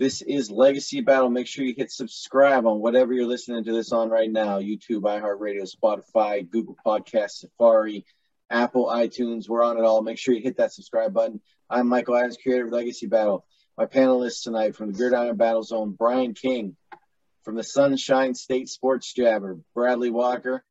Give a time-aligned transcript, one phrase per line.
[0.00, 1.28] This is Legacy Battle.
[1.28, 5.02] Make sure you hit subscribe on whatever you're listening to this on right now YouTube,
[5.02, 8.06] iHeartRadio, Spotify, Google Podcast, Safari,
[8.48, 9.46] Apple, iTunes.
[9.46, 10.00] We're on it all.
[10.00, 11.42] Make sure you hit that subscribe button.
[11.68, 13.44] I'm Michael Adams, creator of Legacy Battle.
[13.76, 16.76] My panelists tonight from the Gridiron Battle Zone, Brian King.
[17.44, 20.64] From the Sunshine State Sports Jabber, Bradley Walker.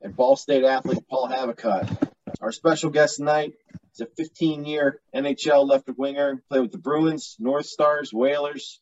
[0.00, 2.10] And Ball State athlete, Paul Havicott.
[2.40, 3.52] Our special guest tonight
[4.00, 8.80] a 15 year NHL left winger, played with the Bruins, North Stars, Whalers,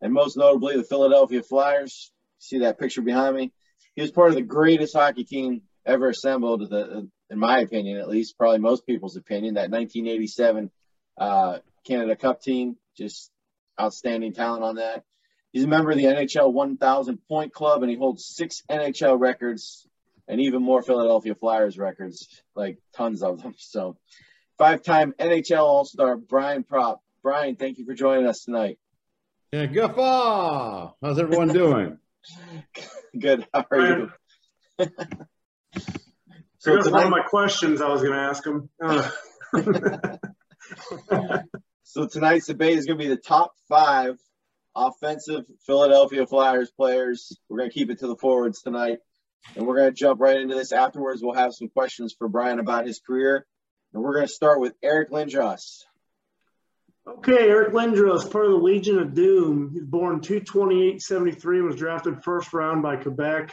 [0.00, 2.12] and most notably the Philadelphia Flyers.
[2.38, 3.52] See that picture behind me?
[3.94, 8.08] He was part of the greatest hockey team ever assembled, the, in my opinion, at
[8.08, 10.70] least, probably most people's opinion, that 1987
[11.18, 12.76] uh, Canada Cup team.
[12.96, 13.30] Just
[13.80, 15.04] outstanding talent on that.
[15.52, 19.86] He's a member of the NHL 1000 point club and he holds six NHL records
[20.28, 23.54] and even more Philadelphia Flyers records, like tons of them.
[23.58, 23.96] So,
[24.60, 26.98] five time NHL All Star Brian Propp.
[27.22, 28.78] Brian, thank you for joining us tonight.
[29.52, 30.92] Yeah, guffaw.
[31.02, 31.96] How's everyone doing?
[33.18, 33.46] Good.
[33.54, 34.12] How are you?
[36.58, 38.68] so that's one of my questions I was going to ask him.
[41.82, 44.18] so tonight's debate is going to be the top five
[44.76, 47.34] offensive Philadelphia Flyers players.
[47.48, 48.98] We're going to keep it to the forwards tonight.
[49.56, 50.70] And we're going to jump right into this.
[50.70, 53.46] Afterwards, we'll have some questions for Brian about his career.
[53.92, 55.84] And we're going to start with Eric Lindros.
[57.06, 59.70] Okay, Eric Lindros, part of the Legion of Doom.
[59.72, 63.52] He's born 228-73 and was drafted first round by Quebec.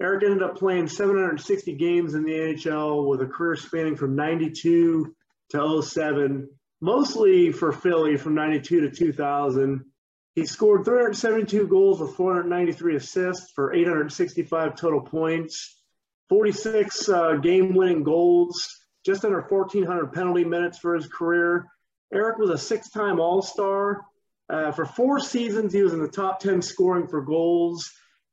[0.00, 5.14] Eric ended up playing 760 games in the NHL with a career spanning from 92
[5.50, 6.48] to 07,
[6.80, 9.84] mostly for Philly from 92 to 2000.
[10.34, 15.76] He scored 372 goals with 493 assists for 865 total points,
[16.28, 21.66] 46 uh, game winning goals, just under 1,400 penalty minutes for his career.
[22.12, 24.02] Eric was a six time All Star.
[24.48, 27.90] Uh, for four seasons, he was in the top 10 scoring for goals.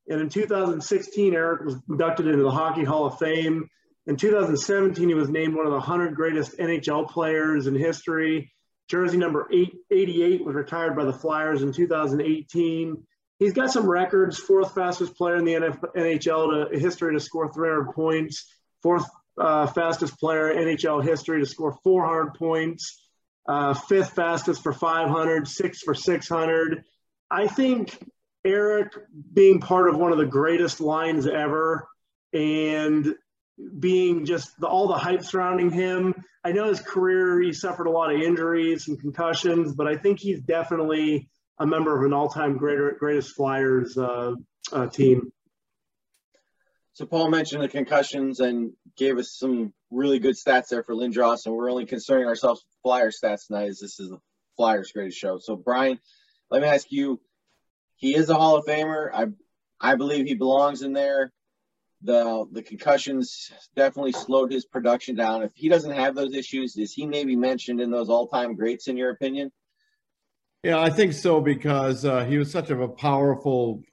[0.07, 3.69] And in 2016, Eric was inducted into the Hockey Hall of Fame.
[4.07, 8.51] In 2017, he was named one of the 100 greatest NHL players in history.
[8.90, 13.03] Jersey number 888 was retired by the Flyers in 2018.
[13.38, 17.94] He's got some records, fourth fastest player in the NHL to history to score 300
[17.94, 18.51] points,
[18.81, 19.06] fourth
[19.40, 23.02] uh, fastest player in NHL history to score 400 points,
[23.48, 26.84] uh, fifth fastest for 500, sixth for 600.
[27.32, 27.98] I think
[28.46, 28.94] Eric
[29.34, 31.88] being part of one of the greatest lines ever
[32.34, 33.16] and
[33.80, 36.14] being just the, all the hype surrounding him.
[36.44, 40.20] I know his career, he suffered a lot of injuries and concussions, but I think
[40.20, 41.30] he's definitely
[41.60, 44.34] a member of an all-time greater, greatest Flyers uh,
[44.72, 45.32] uh, team.
[47.00, 51.46] So Paul mentioned the concussions and gave us some really good stats there for Lindros,
[51.46, 54.20] and we're only concerning ourselves with Flyer stats tonight as this is the
[54.58, 55.38] Flyers' greatest show.
[55.38, 55.98] So Brian,
[56.52, 57.22] let me ask you,
[57.96, 59.12] he is a Hall of Famer.
[59.14, 59.28] I
[59.80, 61.31] I believe he belongs in there
[62.01, 65.44] the the concussions definitely slowed his production down.
[65.44, 68.90] If he doesn't have those issues, is he maybe mentioned in those all time greats
[68.90, 69.54] in your opinion?
[70.63, 73.84] Yeah, I think so because uh, he was such of a powerful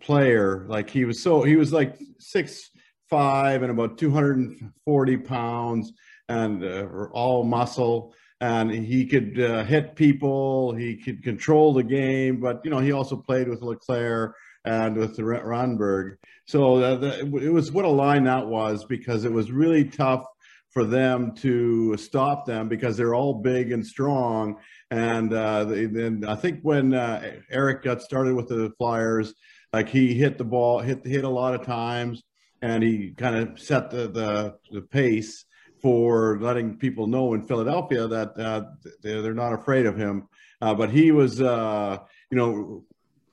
[0.00, 0.66] player.
[0.68, 2.70] Like he was so he was like six
[3.08, 5.92] five and about two hundred and forty pounds
[6.28, 8.14] and uh, all muscle.
[8.40, 10.74] And he could uh, hit people.
[10.74, 14.34] He could control the game, but you know he also played with LeClair
[14.66, 16.16] and with Renberg
[16.46, 20.26] So uh, the, it was what a line that was because it was really tough
[20.70, 24.58] for them to stop them because they're all big and strong.
[24.90, 29.32] And uh, then I think when uh, Eric got started with the Flyers,
[29.76, 32.22] Like he hit the ball, hit hit a lot of times,
[32.62, 35.44] and he kind of set the, the the pace
[35.82, 38.62] for letting people know in Philadelphia that uh,
[39.02, 40.28] they're not afraid of him.
[40.62, 41.98] Uh, but he was, uh,
[42.30, 42.84] you know,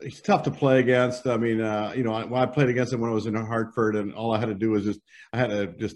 [0.01, 1.27] he's tough to play against.
[1.27, 3.95] I mean, uh, you know, I, I, played against him when I was in Hartford,
[3.95, 4.99] and all I had to do was just
[5.31, 5.95] I had to just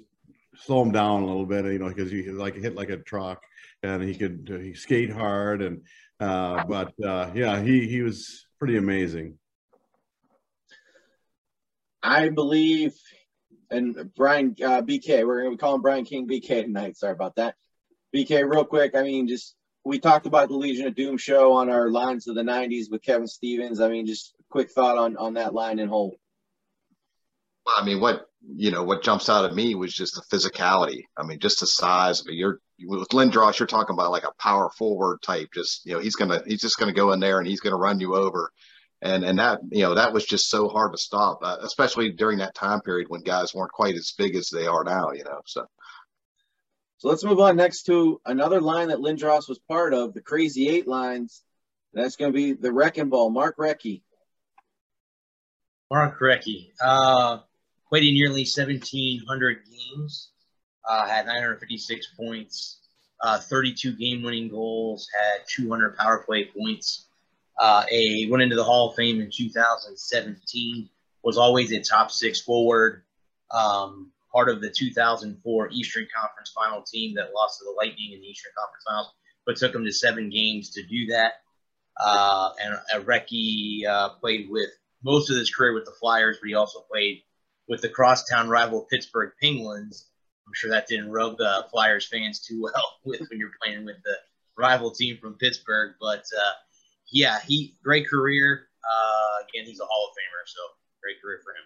[0.55, 3.43] slow him down a little bit, you know, because he like hit like a truck,
[3.83, 5.81] and he could he skate hard, and
[6.21, 9.37] uh, but uh, yeah, he he was pretty amazing.
[12.01, 12.93] I believe,
[13.69, 16.97] and Brian uh, BK, we're going to be calling Brian King BK tonight.
[16.97, 17.55] Sorry about that.
[18.15, 18.95] BK, real quick.
[18.95, 22.35] I mean, just we talked about the Legion of Doom show on our lines of
[22.35, 23.81] the '90s with Kevin Stevens.
[23.81, 26.17] I mean, just quick thought on on that line and whole.
[27.65, 31.03] Well, I mean, what you know, what jumps out at me was just the physicality.
[31.17, 32.21] I mean, just the size.
[32.21, 35.49] I mean, you're with Lindros, you're talking about like a power forward type.
[35.53, 37.99] Just you know, he's gonna he's just gonna go in there and he's gonna run
[37.99, 38.51] you over.
[39.01, 42.39] And and that you know that was just so hard to stop, uh, especially during
[42.39, 45.11] that time period when guys weren't quite as big as they are now.
[45.11, 45.65] You know, so.
[46.99, 50.67] So let's move on next to another line that Lindros was part of, the Crazy
[50.67, 51.43] Eight lines.
[51.93, 54.01] That's going to be the Wrecking Ball, Mark Recchi.
[55.91, 56.71] Mark Recchi.
[56.81, 57.39] Uh,
[57.89, 60.31] played in nearly 1,700 games,
[60.89, 62.79] uh, had 956 points,
[63.21, 67.06] uh, 32 game winning goals, had 200 power play points.
[67.59, 70.89] Uh, a went into the Hall of Fame in 2017.
[71.23, 73.03] Was always a top six forward.
[73.51, 78.21] Um, part of the 2004 Eastern Conference Final team that lost to the Lightning in
[78.21, 79.13] the Eastern Conference Finals,
[79.45, 81.33] but took them to seven games to do that.
[81.99, 84.69] Uh, and uh, Recchi uh, played with
[85.03, 87.23] most of his career with the Flyers, but he also played
[87.67, 90.07] with the crosstown rival Pittsburgh Penguins.
[90.45, 93.97] I'm sure that didn't rub the Flyers fans too well with when you're playing with
[94.03, 94.15] the
[94.57, 95.95] rival team from Pittsburgh.
[95.99, 96.53] But uh,
[97.11, 98.67] yeah, he great career.
[98.83, 100.59] Uh, again, he's a Hall of Famer, so
[101.01, 101.65] great career for him.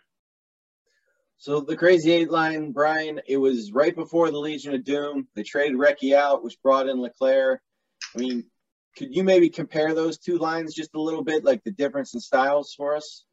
[1.38, 5.27] So the Crazy Eight line, Brian, it was right before the Legion of Doom.
[5.35, 7.61] They traded Recchi out, which brought in LeClair.
[8.15, 8.43] I mean,
[8.95, 12.19] could you maybe compare those two lines just a little bit, like the difference in
[12.19, 13.25] styles for us?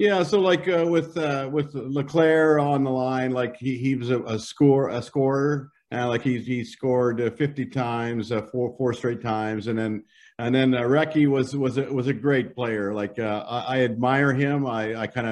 [0.00, 4.10] Yeah, so like uh, with uh, with LeClair on the line, like he, he was
[4.10, 8.74] a, a score a scorer, and like he he scored uh, 50 times, uh, four
[8.76, 10.02] four straight times, and then
[10.38, 12.92] and then uh, Recchi was was a, was a great player.
[12.92, 14.66] Like uh, I, I admire him.
[14.66, 15.26] I I kind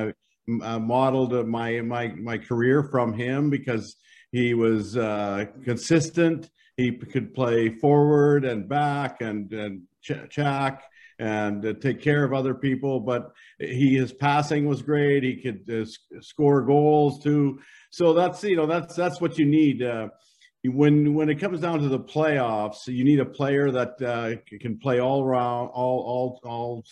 [0.49, 3.97] of uh, modeled my my my career from him because
[4.31, 6.51] he was uh, consistent.
[6.77, 10.85] He could play forward and back and and ch- check
[11.19, 13.01] and uh, take care of other people.
[13.01, 15.25] But he his passing was great.
[15.25, 17.61] He could uh, score goals too.
[17.91, 19.83] So that's you know that's that's what you need.
[20.65, 24.79] When when it comes down to the playoffs, you need a player that uh, can
[24.79, 26.85] play all around, all all all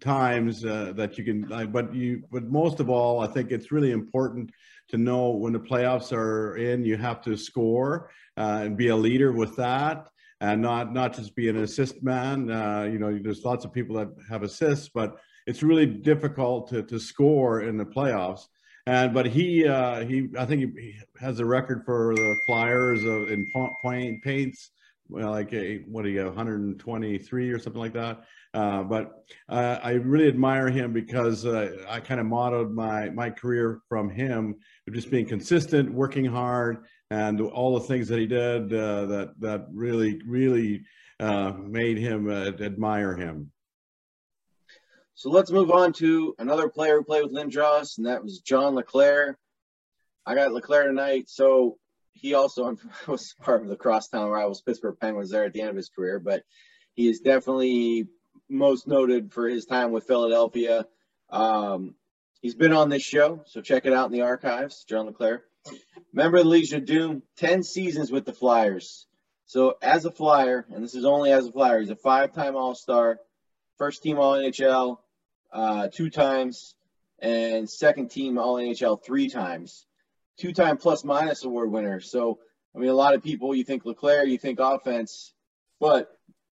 [0.00, 3.72] times uh, that you can uh, but you but most of all i think it's
[3.72, 4.50] really important
[4.88, 8.96] to know when the playoffs are in you have to score uh, and be a
[8.96, 10.06] leader with that
[10.40, 12.50] and not not just be an assist man.
[12.50, 15.16] Uh, you know there's lots of people that have assists but
[15.46, 18.46] it's really difficult to, to score in the playoffs
[18.86, 23.30] and but he uh, he i think he has a record for the flyers of
[23.30, 23.50] in
[23.82, 24.70] point paints
[25.08, 30.28] like a, what do you 123 or something like that uh, but uh, I really
[30.28, 34.56] admire him because uh, I kind of modeled my my career from him,
[34.92, 39.66] just being consistent, working hard, and all the things that he did uh, that that
[39.72, 40.82] really really
[41.20, 43.52] uh, made him admire him.
[45.20, 48.74] So let's move on to another player who played with Lindros, and that was John
[48.74, 49.36] LeClair.
[50.24, 51.76] I got LeClair tonight, so
[52.14, 55.76] he also was part of the crosstown rivals Pittsburgh Penguins there at the end of
[55.76, 56.42] his career, but
[56.94, 58.08] he is definitely
[58.48, 60.86] most noted for his time with Philadelphia.
[61.28, 61.96] Um,
[62.40, 64.86] he's been on this show, so check it out in the archives.
[64.88, 65.44] John LeClair,
[66.14, 69.06] member of the Legion of Doom, ten seasons with the Flyers.
[69.44, 73.20] So as a Flyer, and this is only as a Flyer, he's a five-time All-Star,
[73.76, 74.96] first team All NHL
[75.52, 76.74] uh, two times,
[77.18, 79.86] and second team All NHL three times.
[80.38, 82.00] Two-time plus minus award winner.
[82.00, 82.38] So
[82.74, 85.34] I mean, a lot of people you think LeClair, you think offense,
[85.80, 86.08] but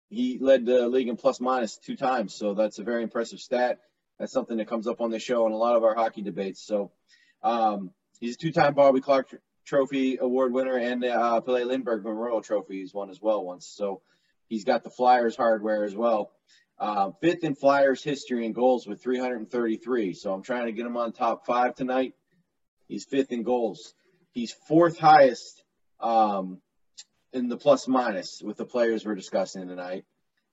[0.08, 2.34] he led the league in plus minus two times.
[2.34, 3.80] So that's a very impressive stat.
[4.18, 6.64] That's something that comes up on the show and a lot of our hockey debates.
[6.64, 6.92] So
[7.42, 12.80] um, he's a two-time Bobby Clarke Trophy award winner and uh, Pelle Lindbergh Memorial Trophy
[12.80, 13.66] he's won as well once.
[13.66, 14.02] So
[14.48, 16.30] he's got the Flyers hardware as well.
[16.78, 20.14] Uh, fifth in Flyers history in goals with 333.
[20.14, 22.14] So I'm trying to get him on top five tonight.
[22.88, 23.94] He's fifth in goals.
[24.32, 25.62] He's fourth highest
[26.00, 26.60] um,
[27.32, 30.04] in the plus minus with the players we're discussing tonight.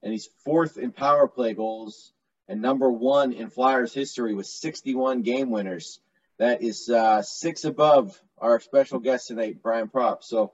[0.04, 2.14] And he's fourth in power play goals
[2.48, 6.00] and number one in Flyers history with 61 game winners.
[6.38, 10.24] That is uh, six above our special guest tonight, Brian Propp.
[10.24, 10.54] So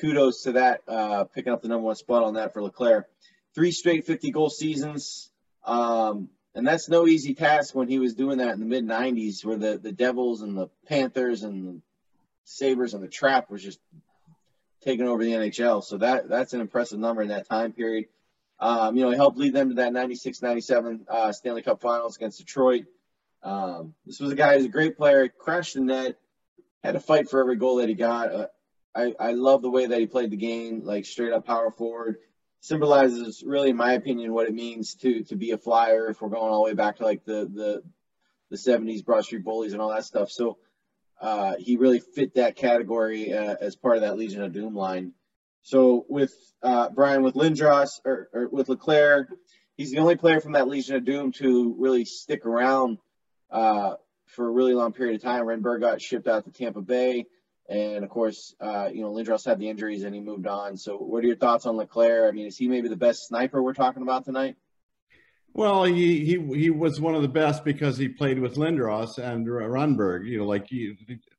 [0.00, 3.08] kudos to that, uh, picking up the number one spot on that for LeClair.
[3.56, 5.32] Three straight 50 goal seasons.
[5.64, 9.44] Um, and that's no easy task when he was doing that in the mid 90s,
[9.44, 11.80] where the, the Devils and the Panthers and the
[12.44, 13.80] Sabres and the Trap was just
[14.82, 15.82] taking over the NHL.
[15.82, 18.06] So that that's an impressive number in that time period.
[18.60, 22.16] Um, you know, he helped lead them to that 96 97 uh, Stanley Cup finals
[22.16, 22.84] against Detroit.
[23.42, 26.18] Um, this was a guy who's a great player, crashed the net,
[26.84, 28.34] had to fight for every goal that he got.
[28.34, 28.46] Uh,
[28.94, 32.16] I, I love the way that he played the game, like straight up power forward.
[32.60, 36.08] Symbolizes really, in my opinion, what it means to to be a flyer.
[36.08, 37.82] If we're going all the way back to like the the
[38.50, 40.30] the 70s Broad Street Bullies and all that stuff.
[40.30, 40.58] So
[41.20, 45.12] uh, he really fit that category uh, as part of that Legion of Doom line.
[45.62, 46.32] So with
[46.62, 49.26] uh, Brian, with Lindros or, or, with Leclair,
[49.76, 52.98] he's the only player from that Legion of Doom to really stick around
[53.50, 53.94] uh,
[54.26, 55.44] for a really long period of time.
[55.44, 57.26] Renberg got shipped out to Tampa Bay.
[57.68, 60.76] And of course, uh, you know, Lindros had the injuries and he moved on.
[60.76, 62.28] So, what are your thoughts on Leclair?
[62.28, 64.56] I mean, is he maybe the best sniper we're talking about tonight?
[65.52, 69.46] Well, he, he he was one of the best because he played with Lindros and
[69.46, 70.28] Renberg.
[70.28, 70.94] You know, like he,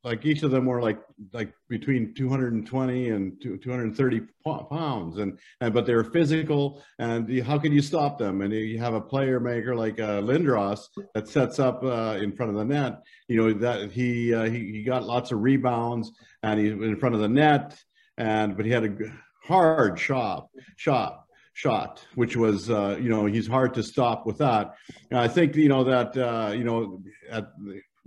[0.08, 1.00] like each of them were like
[1.34, 4.22] like between 220 and 230
[4.70, 6.82] pounds, and and but they were physical.
[6.98, 8.42] And how can you stop them?
[8.42, 12.52] And you have a player maker like uh, Lindros that sets up uh, in front
[12.52, 13.02] of the net.
[13.28, 16.12] You know that he, uh, he he got lots of rebounds
[16.42, 17.78] and he in front of the net.
[18.18, 18.96] And but he had a
[19.44, 20.48] hard shot
[20.78, 24.76] shot shot, which was, uh, you know, he's hard to stop with that.
[25.10, 27.48] And I think, you know, that, uh, you know, at,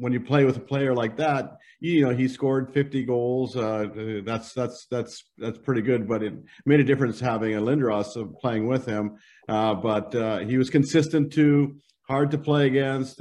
[0.00, 3.56] when you play with a player like that, you know, he scored 50 goals.
[3.56, 8.40] Uh, that's, that's, that's, that's pretty good, but it made a difference having a Lindros
[8.40, 9.16] playing with him.
[9.48, 11.76] Uh, but uh, he was consistent too,
[12.08, 13.20] hard to play against.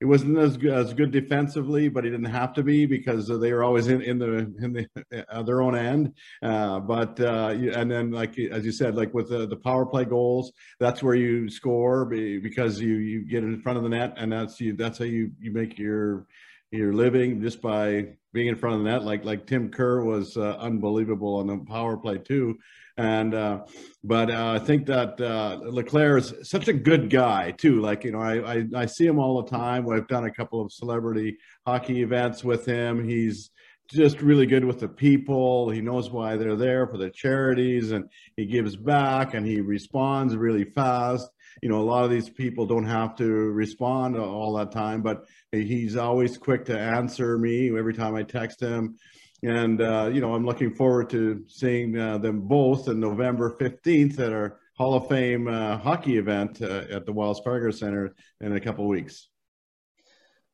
[0.00, 3.52] It wasn't as good, as good defensively, but he didn't have to be because they
[3.52, 6.14] were always in, in the in the uh, their own end.
[6.42, 10.06] Uh, but uh, and then like as you said, like with the, the power play
[10.06, 14.32] goals, that's where you score because you you get in front of the net, and
[14.32, 16.26] that's you that's how you you make your
[16.70, 19.04] your living just by being in front of the net.
[19.04, 22.58] Like like Tim Kerr was uh, unbelievable on the power play too.
[23.00, 23.60] And uh,
[24.04, 27.80] but uh, I think that uh, Leclair is such a good guy too.
[27.80, 29.88] Like you know, I, I, I see him all the time.
[29.88, 33.02] I've done a couple of celebrity hockey events with him.
[33.02, 33.50] He's
[33.90, 35.70] just really good with the people.
[35.70, 38.04] He knows why they're there for the charities, and
[38.36, 41.26] he gives back and he responds really fast.
[41.62, 45.24] You know, a lot of these people don't have to respond all that time, but
[45.52, 48.98] he's always quick to answer me every time I text him
[49.42, 54.18] and uh, you know I'm looking forward to seeing uh, them both on November 15th
[54.18, 58.56] at our Hall of Fame uh, hockey event uh, at the Wells Fargo Center in
[58.56, 59.28] a couple of weeks.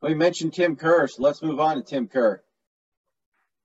[0.00, 2.42] Well, you mentioned Tim Kerr, so let's move on to Tim Kerr.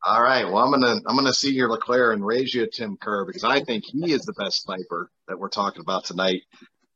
[0.03, 0.45] All right.
[0.45, 3.63] Well, I'm gonna I'm gonna see your Leclair and raise you Tim Kerr because I
[3.63, 6.41] think he is the best sniper that we're talking about tonight.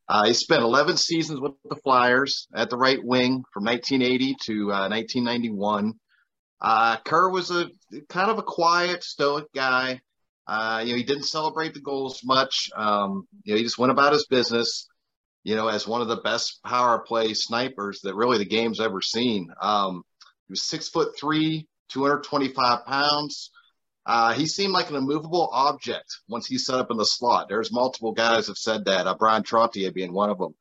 [0.08, 4.72] Uh, he spent 11 seasons with the Flyers at the right wing from 1980 to
[4.72, 5.94] uh, 1991.
[6.62, 7.69] Uh, Kerr was a
[8.09, 10.01] kind of a quiet, stoic guy.
[10.47, 12.69] Uh, you know, he didn't celebrate the goals much.
[12.75, 14.88] Um, you know, he just went about his business.
[15.43, 19.01] You know, as one of the best power play snipers that really the game's ever
[19.01, 19.50] seen.
[19.62, 20.03] Um,
[20.47, 23.51] he was six foot three, 225 pounds.
[24.05, 27.47] Uh, he seemed like an immovable object once he set up in the slot.
[27.50, 29.07] There's multiple guys have said that.
[29.07, 30.53] Uh, Bryan Trottier being one of them.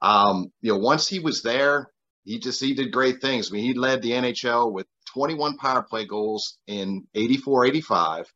[0.00, 1.88] Um, you know, once he was there,
[2.24, 3.50] he just he did great things.
[3.50, 8.32] I mean, he led the NHL with 21 power play goals in 84 85,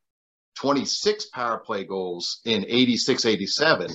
[0.56, 3.90] 26 power play goals in 86 87.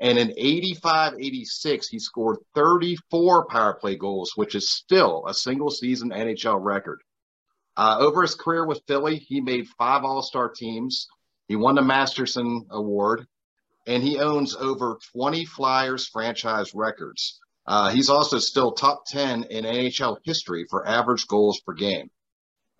[0.00, 5.70] And in 85 86, he scored 34 power play goals, which is still a single
[5.70, 7.02] season NHL record.
[7.76, 11.06] Uh, over his career with Philly, he made five All Star teams.
[11.48, 13.26] He won the Masterton Award,
[13.86, 17.40] and he owns over 20 Flyers franchise records.
[17.66, 22.10] Uh, he's also still top 10 in NHL history for average goals per game.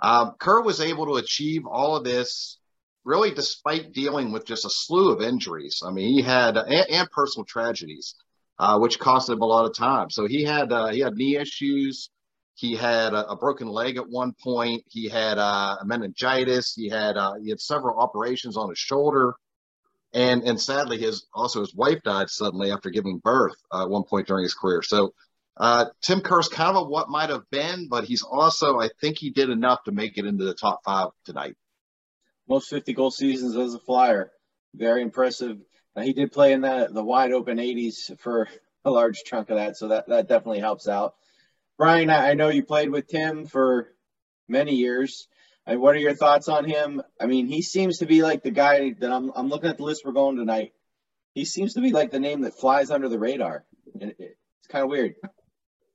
[0.01, 2.59] Uh, Kerr was able to achieve all of this
[3.05, 5.83] really despite dealing with just a slew of injuries.
[5.85, 8.15] I mean, he had and, and personal tragedies,
[8.59, 10.11] uh, which cost him a lot of time.
[10.11, 12.11] So he had uh, he had knee issues.
[12.55, 14.85] He had a, a, broken leg at one point.
[14.89, 16.75] He had uh, meningitis.
[16.75, 19.35] He had uh, he had several operations on his shoulder,
[20.13, 24.05] and and sadly, his also his wife died suddenly after giving birth uh, at one
[24.05, 24.83] point during his career.
[24.83, 25.13] So
[25.57, 29.19] uh, Tim Kerr's kind of a what might have been, but he's also, I think
[29.19, 31.55] he did enough to make it into the top five tonight.
[32.49, 34.33] Most 50 goal seasons as a flyer.
[34.75, 35.59] Very impressive.
[35.95, 38.49] Uh, he did play in the, the wide open 80s for
[38.87, 41.15] a large chunk of that, so that that definitely helps out.
[41.77, 43.89] Brian, I, I know you played with Tim for
[44.49, 45.29] many years.
[45.77, 47.03] What are your thoughts on him?
[47.21, 49.31] I mean, he seems to be like the guy that I'm.
[49.35, 50.73] I'm looking at the list we're going tonight.
[51.35, 53.65] He seems to be like the name that flies under the radar.
[54.01, 55.15] And it's kind of weird.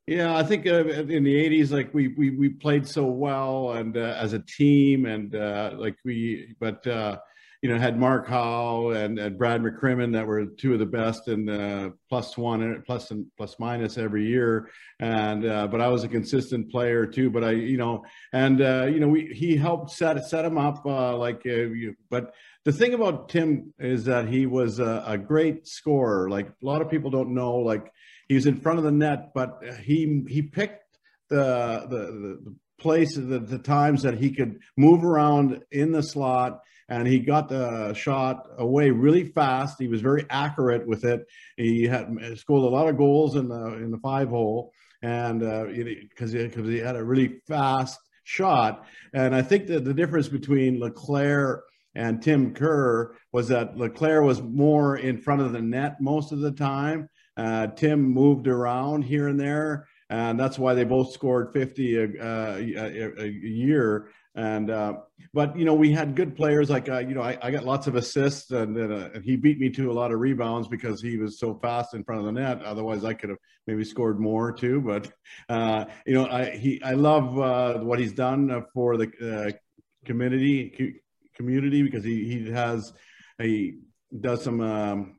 [0.07, 3.97] Yeah, I think uh, in the '80s, like we we we played so well and
[3.97, 7.17] uh, as a team, and uh, like we, but uh,
[7.61, 11.27] you know, had Mark Howe and, and Brad McCrimmon that were two of the best
[11.27, 14.69] in uh, plus one and plus and plus minus every year.
[14.99, 17.29] And uh, but I was a consistent player too.
[17.29, 21.43] But I, you know, and you know, we he helped set set him up like.
[21.45, 22.33] You, but
[22.65, 26.29] the thing about Tim is that he was a, a great scorer.
[26.29, 27.91] Like a lot of people don't know, like
[28.27, 30.97] he was in front of the net, but he he picked
[31.29, 36.61] the the, the place the, the times that he could move around in the slot
[36.89, 39.77] and he got the shot away really fast.
[39.79, 41.25] He was very accurate with it.
[41.57, 46.35] He had scored a lot of goals in the in the five hole, and because
[46.35, 48.85] uh, because he, he, had a really fast shot.
[49.13, 51.63] And I think that the difference between LeClair
[51.95, 56.39] and Tim Kerr was that LeClair was more in front of the net most of
[56.39, 61.51] the time, uh, Tim moved around here and there, and that's why they both scored
[61.53, 64.09] 50 a, a, a, a year.
[64.35, 64.97] And uh,
[65.33, 67.87] but you know we had good players like uh, you know I, I, got lots
[67.87, 71.15] of assists and, uh, and, he beat me to a lot of rebounds because he
[71.17, 72.61] was so fast in front of the net.
[72.63, 74.81] Otherwise I could have maybe scored more too.
[74.81, 75.09] But
[75.47, 79.57] uh, you know I he I love uh, what he's done for the
[80.03, 80.99] community
[81.33, 82.93] community because he he has
[83.41, 83.79] he
[84.19, 85.15] does some um,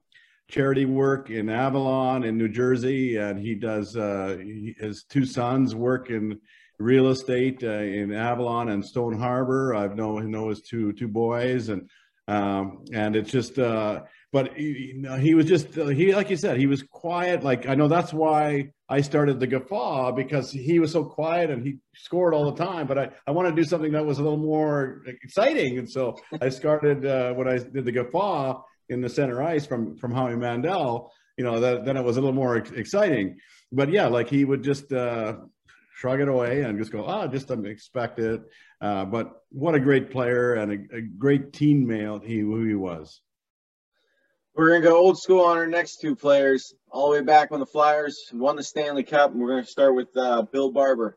[0.48, 5.74] charity work in Avalon in New Jersey, and he does uh, he, his two sons
[5.74, 6.40] work in
[6.78, 9.74] real estate uh, in Avalon and Stone Harbor.
[9.74, 11.88] I know know his two two boys, and
[12.28, 13.58] um, and it's just.
[13.58, 14.02] Uh,
[14.32, 17.42] but he, he was just uh, he like you said he was quiet.
[17.42, 21.64] Like I know that's why I started the Guffaw because he was so quiet and
[21.64, 22.86] he scored all the time.
[22.86, 26.18] But I I want to do something that was a little more exciting, and so
[26.40, 30.36] I started uh, when I did the Guffaw in the center ice from from Howie
[30.36, 33.38] Mandel, you know, that, then it was a little more exciting.
[33.72, 35.36] But yeah, like he would just uh,
[35.96, 38.42] shrug it away and just go, oh, just expect it.
[38.82, 43.22] Uh, but what a great player and a, a great teammate he who he was.
[44.54, 47.60] We're gonna go old school on our next two players, all the way back when
[47.60, 51.16] the Flyers won the Stanley Cup, and we're gonna start with uh, Bill Barber.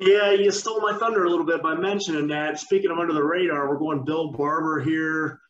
[0.00, 2.58] Yeah, you stole my thunder a little bit by mentioning that.
[2.58, 5.40] Speaking of under the radar, we're going Bill Barber here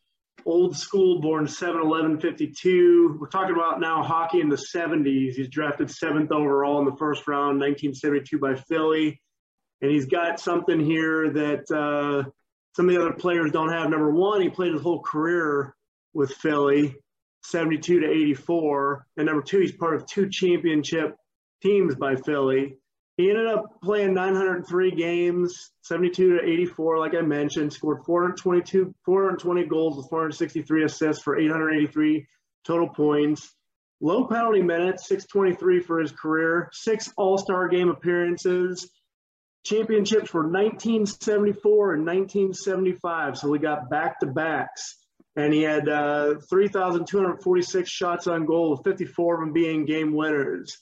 [0.45, 3.17] old school, born 7 11 52.
[3.19, 5.33] We're talking about now hockey in the 70s.
[5.33, 9.21] He's drafted seventh overall in the first round, 1972 by Philly.
[9.81, 12.29] And he's got something here that uh,
[12.75, 13.89] some of the other players don't have.
[13.89, 15.75] Number one, he played his whole career
[16.13, 16.95] with Philly,
[17.43, 19.05] 72 to 84.
[19.17, 21.15] And number two, he's part of two championship
[21.61, 22.77] teams by Philly.
[23.17, 29.65] He ended up playing 903 games, 72 to 84, like I mentioned, scored 422, 420
[29.67, 32.25] goals with 463 assists for 883
[32.65, 33.53] total points.
[34.01, 38.89] Low penalty minutes, 623 for his career, six All Star game appearances.
[39.63, 44.97] Championships were 1974 and 1975, so we got back to backs.
[45.35, 50.77] And he had uh, 3,246 shots on goal, with 54 of them being game winners.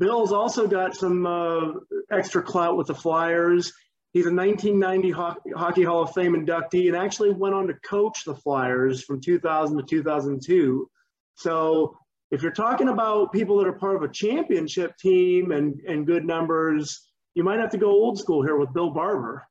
[0.00, 1.72] Bill's also got some uh,
[2.10, 3.70] extra clout with the Flyers.
[4.14, 8.24] He's a 1990 Hockey, Hockey Hall of Fame inductee and actually went on to coach
[8.24, 10.90] the Flyers from 2000 to 2002.
[11.34, 11.98] So
[12.30, 16.24] if you're talking about people that are part of a championship team and, and good
[16.24, 19.46] numbers, you might have to go old school here with Bill Barber.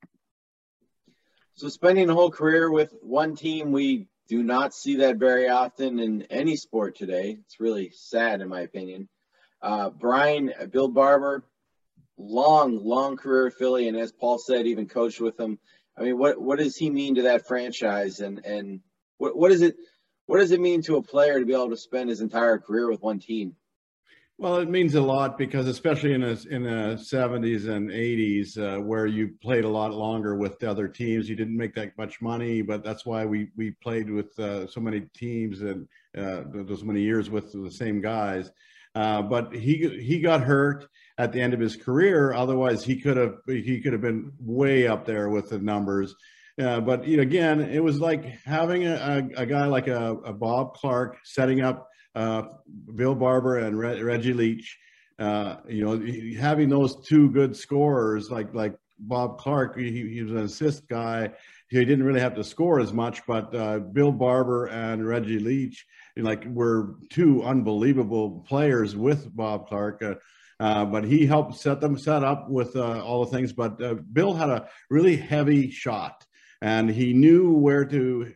[1.53, 5.99] So spending a whole career with one team, we do not see that very often
[5.99, 7.37] in any sport today.
[7.45, 9.07] It's really sad, in my opinion.
[9.61, 11.43] Uh, Brian, uh, Bill Barber,
[12.17, 15.59] long, long career at Philly, and as Paul said, even coached with him.
[15.97, 18.79] I mean, what what does he mean to that franchise, and and
[19.17, 19.75] what what is it
[20.27, 22.89] what does it mean to a player to be able to spend his entire career
[22.89, 23.55] with one team?
[24.37, 28.77] Well, it means a lot because, especially in the in the seventies and eighties, uh,
[28.77, 32.21] where you played a lot longer with the other teams, you didn't make that much
[32.21, 35.85] money, but that's why we we played with uh, so many teams and
[36.17, 38.51] uh, those many years with the same guys.
[38.95, 42.33] Uh, but he he got hurt at the end of his career.
[42.33, 46.15] Otherwise, he could have he could have been way up there with the numbers.
[46.59, 48.95] Uh, but you know, again, it was like having a,
[49.35, 52.43] a, a guy like a, a, Bob Clarke setting up uh,
[52.95, 54.77] Bill Barber and Re- Reggie Leach.
[55.17, 60.31] Uh, you know, having those two good scorers like like Bob Clarke, he, he was
[60.31, 61.31] an assist guy.
[61.69, 65.85] He didn't really have to score as much, but uh, Bill Barber and Reggie Leach
[66.21, 70.01] like were two unbelievable players with Bob Clarke.
[70.01, 70.15] Uh,
[70.59, 73.53] uh, but he helped set them set up with uh, all the things.
[73.53, 76.25] But uh, Bill had a really heavy shot,
[76.61, 78.33] and he knew where to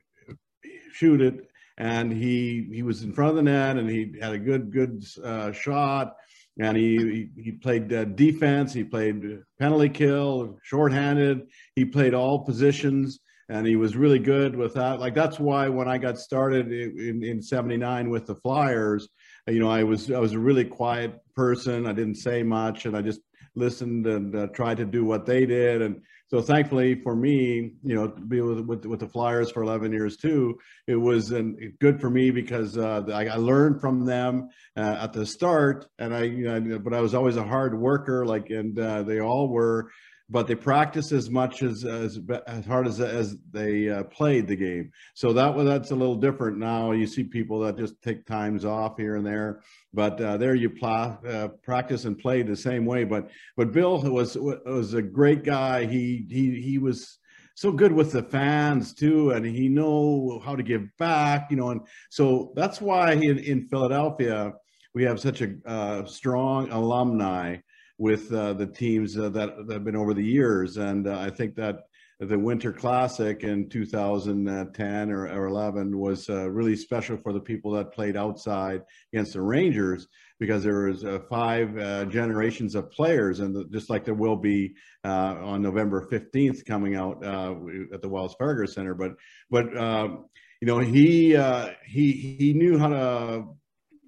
[0.94, 1.48] shoot it.
[1.78, 5.04] And he he was in front of the net, and he had a good good
[5.24, 6.16] uh, shot.
[6.60, 8.74] And he he, played uh, defense.
[8.74, 11.48] He played penalty kill, shorthanded.
[11.76, 13.20] He played all positions
[13.50, 15.00] and he was really good with that.
[15.00, 19.10] Like that's why when I got started in in '79 with the Flyers,
[19.48, 21.86] you know, I was I was a really quiet person.
[21.86, 23.22] I didn't say much, and I just
[23.56, 25.82] listened and uh, tried to do what they did.
[25.82, 29.92] And so, thankfully for me, you know, be with with, with the Flyers for 11
[29.92, 34.50] years too, it was an, good for me because uh, I, I, learned from them
[34.76, 38.26] uh, at the start, and I, you know, but I was always a hard worker,
[38.26, 39.92] like, and uh, they all were
[40.30, 44.56] but they practice as much as as, as hard as as they uh, played the
[44.56, 44.92] game.
[45.14, 46.92] So that was that's a little different now.
[46.92, 49.62] You see people that just take times off here and there,
[49.94, 53.04] but uh, there you pl- uh, practice and play the same way.
[53.04, 55.86] But but Bill was was a great guy.
[55.86, 57.20] He he he was
[57.56, 61.52] so good with the fans too, and he know how to give back.
[61.52, 64.54] You know, and so that's why in, in Philadelphia
[64.96, 67.58] we have such a uh, strong alumni
[68.04, 70.76] with uh, the teams uh, that, that have been over the years.
[70.76, 71.86] And uh, I think that
[72.20, 77.72] the Winter Classic in 2010 or, or 11 was uh, really special for the people
[77.72, 78.82] that played outside
[79.14, 83.90] against the Rangers because there was uh, five uh, generations of players, and the, just
[83.90, 88.96] like there will be on November 15th coming out at the Wells Fargo Center.
[88.96, 89.14] But
[89.50, 90.26] but um,
[90.60, 91.38] you know he
[91.86, 93.46] he he knew how to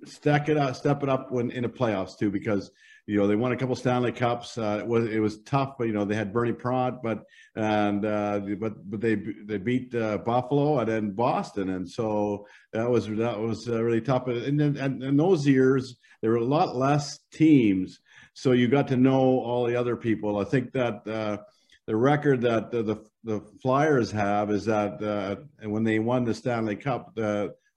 [0.06, 2.72] stack it up, step it up when in the playoffs too, because
[3.08, 4.58] you know they won a couple Stanley Cups.
[4.58, 7.24] Uh, it was it was tough, but you know they had Bernie Parent, but
[7.56, 12.90] and uh, but but they they beat uh, Buffalo and then Boston, and so that
[12.90, 14.28] was that was uh, really tough.
[14.28, 18.00] And then and in those years there were a lot less teams,
[18.34, 20.40] so you got to know all the other people.
[20.40, 21.38] I think that uh,
[21.86, 25.36] the record that the, the, the Flyers have is that uh,
[25.68, 27.16] when they won the Stanley Cup,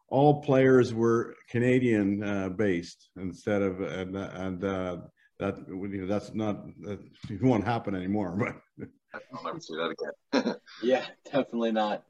[0.09, 4.97] all players were Canadian uh, based instead of and and uh,
[5.39, 6.99] that you know, that's not that
[7.31, 8.61] it won't happen anymore.
[8.79, 8.89] But
[9.35, 9.95] I'll never see that
[10.35, 10.57] again.
[10.83, 12.05] yeah, definitely not.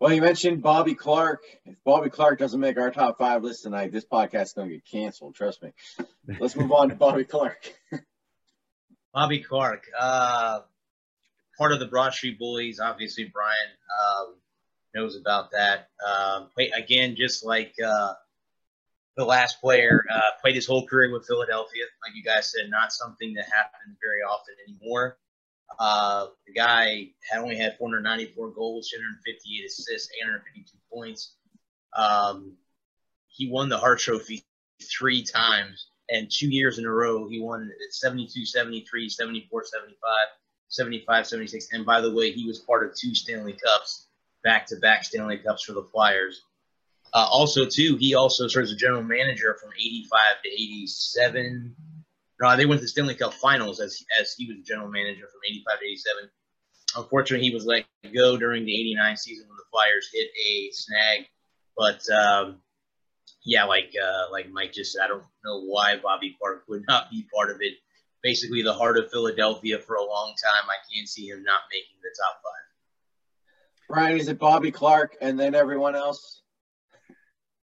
[0.00, 1.44] Well, you mentioned Bobby Clarke.
[1.64, 4.74] If Bobby Clarke doesn't make our top five list tonight, this podcast is going to
[4.74, 5.34] get canceled.
[5.34, 5.70] Trust me.
[6.38, 7.72] Let's move on to Bobby Clarke.
[9.14, 10.60] Bobby Clarke, uh,
[11.56, 12.80] part of the Broad Street Bullies.
[12.80, 13.54] Obviously, Brian
[14.02, 14.34] um,
[14.94, 15.88] knows about that.
[16.04, 18.14] Um, wait again, just like uh,
[19.16, 21.84] the last player, uh, played his whole career with Philadelphia.
[22.02, 25.18] Like you guys said, not something that happens very often anymore.
[25.78, 31.34] Uh, the guy had only had 494 goals, 258 assists, 852 points.
[31.96, 32.56] Um,
[33.28, 34.44] he won the Hart Trophy
[34.82, 39.96] three times, and two years in a row, he won 72, 73, 74, 75,
[40.68, 41.68] 75, 76.
[41.72, 44.06] And by the way, he was part of two Stanley Cups,
[44.42, 46.42] back to back Stanley Cups for the Flyers.
[47.14, 51.76] Uh, also, too, he also serves as general manager from 85 to 87.
[52.40, 55.40] No, they went to the Stanley Cup Finals as, as he was general manager from
[55.48, 56.30] 85 to 87.
[56.96, 61.26] Unfortunately, he was let go during the 89 season when the Flyers hit a snag.
[61.76, 62.60] But um,
[63.44, 67.10] yeah, like uh, like Mike just said, I don't know why Bobby Clarke would not
[67.10, 67.74] be part of it.
[68.22, 70.68] Basically, the heart of Philadelphia for a long time.
[70.68, 73.88] I can't see him not making the top five.
[73.88, 76.42] Brian, is it Bobby Clarke and then everyone else?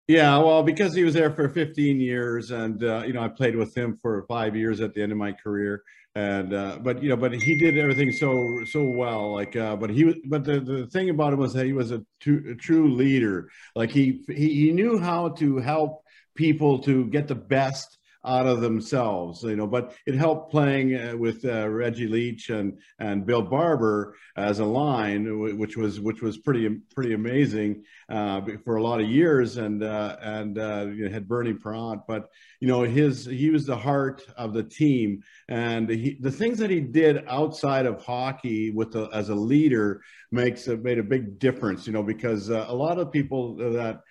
[0.10, 3.56] Yeah, well, because he was there for 15 years, and uh, you know, I played
[3.56, 5.84] with him for five years at the end of my career,
[6.16, 8.36] and uh, but you know, but he did everything so
[8.72, 9.32] so well.
[9.36, 12.02] Like, uh, but he but the, the thing about him was that he was a,
[12.20, 13.50] true, a true leader.
[13.76, 16.02] Like he, he he knew how to help
[16.34, 17.99] people to get the best
[18.30, 19.68] out of themselves, you know.
[19.68, 24.66] But it helped playing uh, with uh, Reggie Leach and and Bill Barber as a
[24.66, 29.84] line, which was which was pretty pretty amazing uh, for a lot of years, and
[29.84, 33.78] uh, and uh, you know, had Bernie Parent, but you know his he was the
[33.78, 38.96] heart of the team, and he, the things that he did outside of hockey with
[39.14, 43.00] as a leader makes a, made a big difference, you know, because uh, a lot
[43.00, 44.02] of people that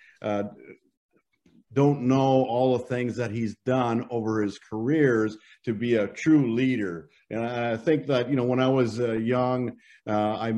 [1.73, 6.53] don't know all the things that he's done over his careers to be a true
[6.53, 7.09] leader.
[7.31, 9.73] And I think that you know when I was uh, young,
[10.07, 10.49] uh, I,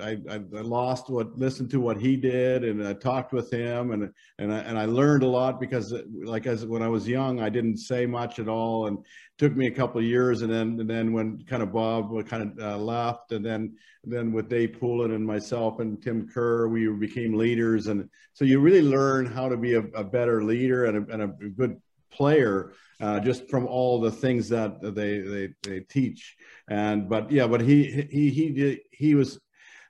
[0.00, 4.12] I, I lost what listened to what he did, and I talked with him, and
[4.38, 7.48] and I, and I learned a lot because like as when I was young, I
[7.48, 8.98] didn't say much at all, and
[9.38, 12.42] took me a couple of years, and then and then when kind of Bob kind
[12.44, 13.74] of uh, left, and then
[14.04, 18.60] then with Dave Poulin and myself and Tim Kerr, we became leaders, and so you
[18.60, 21.80] really learn how to be a, a better leader and a, and a good
[22.14, 26.36] player uh, just from all the things that they, they they teach.
[26.68, 29.38] And but yeah, but he he he he was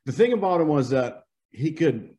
[0.06, 2.16] the thing about him was that he could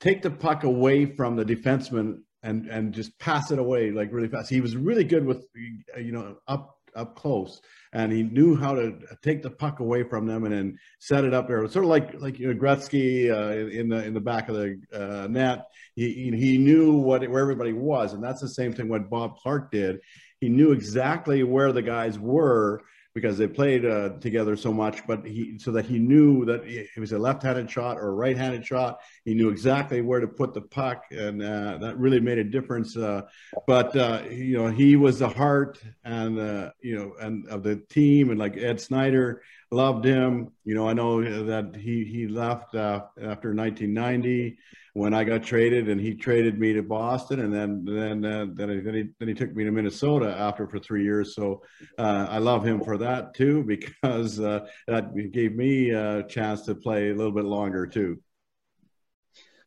[0.00, 4.28] take the puck away from the defenseman and and just pass it away like really
[4.28, 4.50] fast.
[4.50, 7.60] He was really good with you know up up close,
[7.92, 11.32] and he knew how to take the puck away from them and then set it
[11.32, 11.62] up there.
[11.62, 14.56] was Sort of like like you know, Gretzky uh, in the in the back of
[14.56, 15.66] the uh, net.
[15.94, 19.70] He he knew what where everybody was, and that's the same thing what Bob Clarke
[19.70, 20.00] did.
[20.40, 22.82] He knew exactly where the guys were
[23.14, 26.88] because they played uh, together so much, but he so that he knew that it
[26.98, 29.00] was a left-handed shot or a right-handed shot.
[29.24, 32.96] He knew exactly where to put the puck, and uh, that really made a difference.
[32.96, 33.22] Uh,
[33.66, 37.76] but uh, you know, he was the heart and uh, you know and of the
[37.76, 40.50] team, and like Ed Snider loved him.
[40.64, 44.58] You know, I know that he he left uh, after 1990
[44.94, 48.70] when I got traded, and he traded me to Boston, and then then uh, then,
[48.70, 51.34] he, then, he, then he took me to Minnesota after for three years.
[51.34, 51.62] So
[51.98, 53.62] uh, I love him for that too
[54.02, 58.18] because uh, that gave me a chance to play a little bit longer too.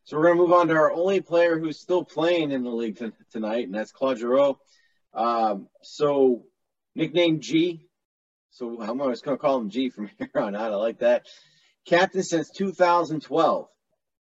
[0.04, 2.70] So we're going to move on to our only player who's still playing in the
[2.70, 4.58] league t- tonight, and that's Claude Giroux.
[5.14, 6.44] Um, so
[6.96, 7.86] nickname G.
[8.52, 10.72] So I'm just going to call him G from here on out.
[10.72, 11.26] I like that.
[11.86, 13.66] Captain since 2012.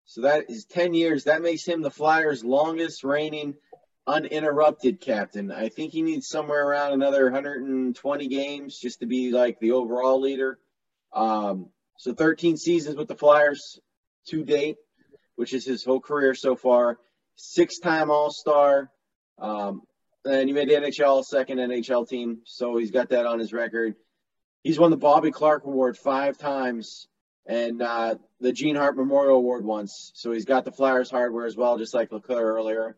[0.04, 1.24] So that is 10 years.
[1.24, 3.54] That makes him the Flyers' longest reigning
[4.06, 5.50] uninterrupted captain.
[5.50, 10.20] I think he needs somewhere around another 120 games just to be like the overall
[10.20, 10.58] leader.
[11.12, 13.80] Um, so 13 seasons with the Flyers
[14.28, 14.76] to date,
[15.36, 16.98] which is his whole career so far.
[17.36, 18.90] Six time All Star.
[19.38, 19.82] Um,
[20.24, 23.96] and he made the NHL second NHL team, so he's got that on his record.
[24.62, 27.08] He's won the Bobby Clarke Award five times
[27.46, 30.12] and uh, the Gene Hart Memorial Award once.
[30.14, 32.96] So he's got the Flyers hardware as well, just like LeClair earlier.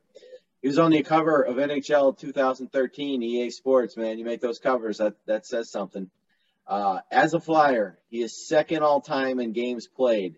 [0.61, 3.96] He was on the cover of NHL 2013 EA Sports.
[3.96, 6.11] Man, you make those covers that that says something.
[6.66, 10.37] Uh, as a Flyer, he is second all time in games played,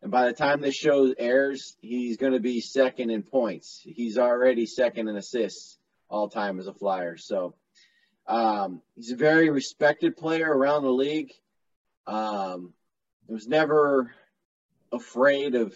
[0.00, 3.82] and by the time this show airs, he's going to be second in points.
[3.84, 7.18] He's already second in assists all time as a Flyer.
[7.18, 7.54] So
[8.30, 11.32] um, he's a very respected player around the league.
[12.06, 12.72] Um,
[13.26, 14.12] was never
[14.92, 15.74] afraid of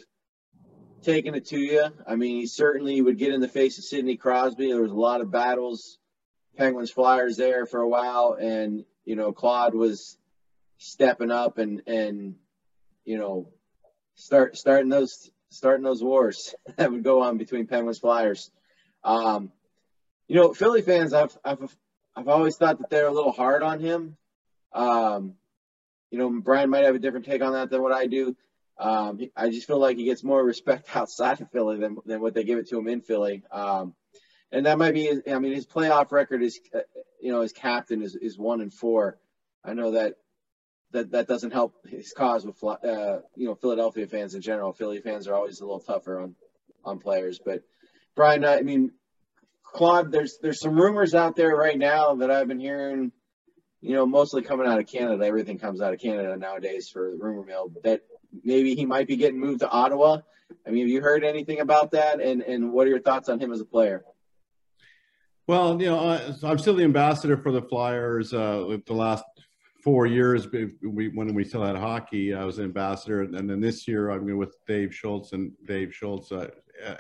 [1.03, 1.85] taking it to you.
[2.07, 4.69] I mean, he certainly would get in the face of Sidney Crosby.
[4.69, 5.99] There was a lot of battles,
[6.57, 10.17] Penguins Flyers there for a while, and you know Claude was
[10.79, 12.37] stepping up and and
[13.05, 13.49] you know
[14.15, 18.51] start starting those starting those wars that would go on between Penguins Flyers.
[19.03, 19.51] Um,
[20.29, 21.77] you know, Philly fans, I've I've
[22.17, 24.17] I've always thought that they're a little hard on him.
[24.73, 25.35] Um,
[26.11, 28.37] you know, Brian might have a different take on that than what I do.
[28.79, 32.35] Um, I just feel like he gets more respect outside of Philly than, than what
[32.35, 33.43] they give it to him in Philly.
[33.51, 33.95] Um,
[34.53, 36.81] and that might be, I mean, his playoff record is, uh,
[37.21, 39.19] you know, his captain is, is one and four.
[39.65, 40.15] I know that
[40.93, 44.73] that, that doesn't help his cause with, uh, you know, Philadelphia fans in general.
[44.73, 46.37] Philly fans are always a little tougher on,
[46.85, 47.41] on players.
[47.45, 47.65] But
[48.15, 48.93] Brian, I mean,
[49.75, 53.13] Claude, there's there's some rumors out there right now that I've been hearing
[53.85, 55.27] you know, mostly coming out of Canada.
[55.27, 57.71] Everything comes out of Canada nowadays for the rumor mill.
[57.85, 58.01] That
[58.43, 60.21] maybe he might be getting moved to Ottawa.
[60.67, 62.19] I mean, have you heard anything about that?
[62.19, 64.03] And and what are your thoughts on him as a player?
[65.47, 68.33] Well, you know, I'm still the ambassador for the Flyers.
[68.33, 69.25] Uh, the last
[69.83, 73.87] four years, we, when we still had hockey, I was an ambassador, and then this
[73.87, 76.49] year I'm with Dave Schultz and Dave Schultz uh,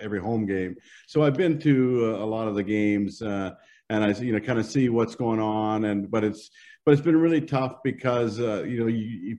[0.00, 0.76] every home game.
[1.06, 3.52] So I've been to a lot of the games, uh,
[3.90, 6.50] and I you know kind of see what's going on, and but it's
[6.84, 9.38] but it's been really tough because uh, you know you,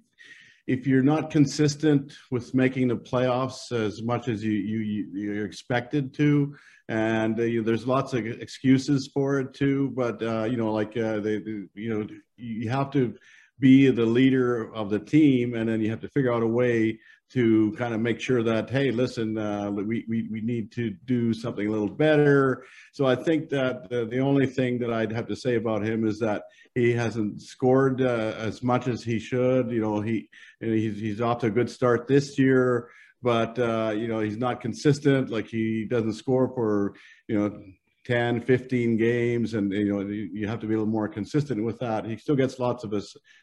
[0.68, 6.14] if you're not consistent with making the playoffs as much as you you you're expected
[6.16, 6.56] to,
[6.90, 9.92] and uh, you know, there's lots of excuses for it too.
[9.96, 11.42] But uh, you know, like uh, they,
[11.74, 13.16] you know, you have to
[13.60, 17.00] be the leader of the team, and then you have to figure out a way
[17.36, 21.34] to kind of make sure that hey listen uh, we, we, we need to do
[21.34, 22.66] something a little better.
[22.94, 26.08] So i think that the, the only thing that i'd have to say about him
[26.08, 26.44] is that
[26.74, 29.72] he hasn't scored uh, as much as he should.
[29.72, 32.90] You know he he's, he's off to a good start this year
[33.22, 35.32] but uh, you know he's not consistent.
[35.32, 36.94] Like he doesn't score for
[37.28, 37.60] you know
[38.06, 41.80] 10, 15 games, and you know you have to be a little more consistent with
[41.80, 42.06] that.
[42.06, 42.94] He still gets lots of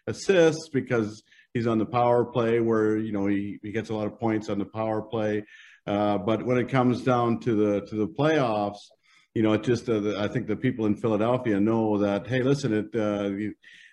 [0.06, 1.22] assists because
[1.54, 4.48] he's on the power play, where you know he, he gets a lot of points
[4.48, 5.44] on the power play.
[5.86, 8.78] Uh, but when it comes down to the to the playoffs,
[9.34, 12.72] you know, it just uh, I think the people in Philadelphia know that hey, listen,
[12.72, 13.30] it uh,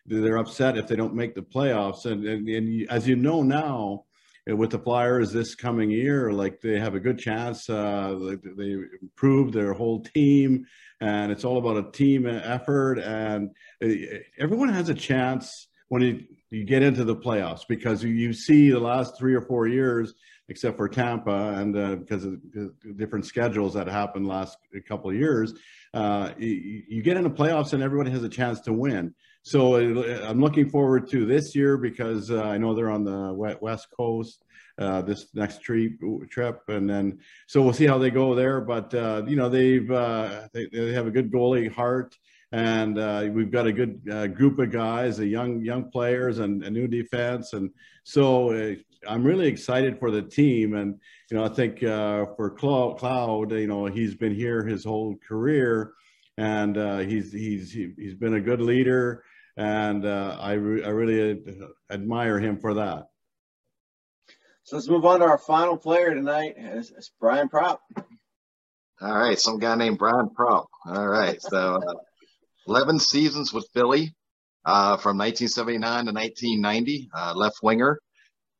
[0.06, 4.06] they're upset if they don't make the playoffs, and and, and as you know now
[4.48, 7.70] with the Flyers this coming year, like they have a good chance.
[7.70, 10.66] Uh, they improved their whole team,
[11.00, 13.00] and it's all about a team effort.
[13.00, 13.52] And
[13.84, 18.72] uh, everyone has a chance when you, you get into the playoffs because you see
[18.72, 20.14] the last three or four years,
[20.48, 22.40] except for Tampa, and uh, because of
[22.98, 25.54] different schedules that happened last couple of years,
[25.94, 29.14] uh, you, you get into playoffs and everybody has a chance to win.
[29.44, 33.34] So uh, I'm looking forward to this year because uh, I know they're on the
[33.62, 34.44] west coast
[34.80, 35.94] uh, this next trip
[36.30, 38.62] trip, and then so we'll see how they go there.
[38.62, 42.18] But uh, you know they've uh, they, they have a good goalie Hart,
[42.52, 44.04] and uh, we've got a good
[44.36, 47.70] group of guys, a young young players, and a new defense, and
[48.04, 48.76] so
[49.08, 50.76] I'm really excited for the team.
[50.76, 55.94] And you know I think for Claude, you know he's been here his whole career
[56.40, 59.26] and uh, he's he's he's been a good leader,
[59.58, 61.44] and uh, I re- I really
[61.92, 63.08] admire him for that.
[64.64, 66.54] So let's move on to our final player tonight.
[66.56, 67.80] It's, it's Brian Propp.
[69.02, 70.68] All right, some guy named Brian Propp.
[70.86, 71.94] All right, so uh,
[72.70, 74.14] 11 seasons with Philly
[74.64, 77.98] uh, from 1979 to 1990, uh, left winger.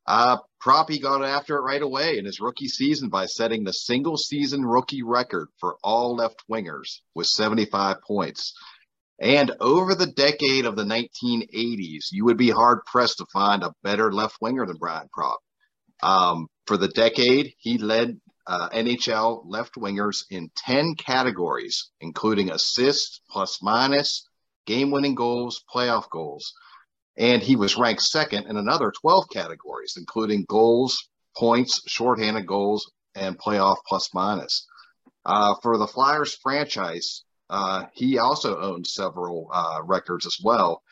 [0.04, 4.64] Uh, got after it right away in his rookie season by setting the single season
[4.64, 8.52] rookie record for all left wingers with 75 points.
[9.20, 13.74] And over the decade of the 1980s, you would be hard pressed to find a
[13.84, 15.36] better left winger than Brian Propp.
[16.02, 23.20] Um, for the decade, he led uh, NHL left wingers in 10 categories, including assists,
[23.30, 24.26] plus minus,
[24.66, 26.52] game winning goals, playoff goals.
[27.16, 30.96] And he was ranked second in another 12 categories, including goals,
[31.36, 34.66] points, shorthanded goals, and playoff plus minus.
[35.24, 40.82] Uh, for the Flyers franchise, uh, he also owned several uh, records as well.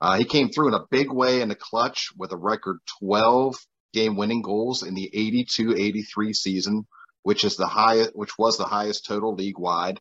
[0.00, 3.56] Uh, he came through in a big way in the clutch with a record 12
[3.94, 6.86] game winning goals in the 82-83 season,
[7.22, 9.98] which is the highest, which was the highest total league wide.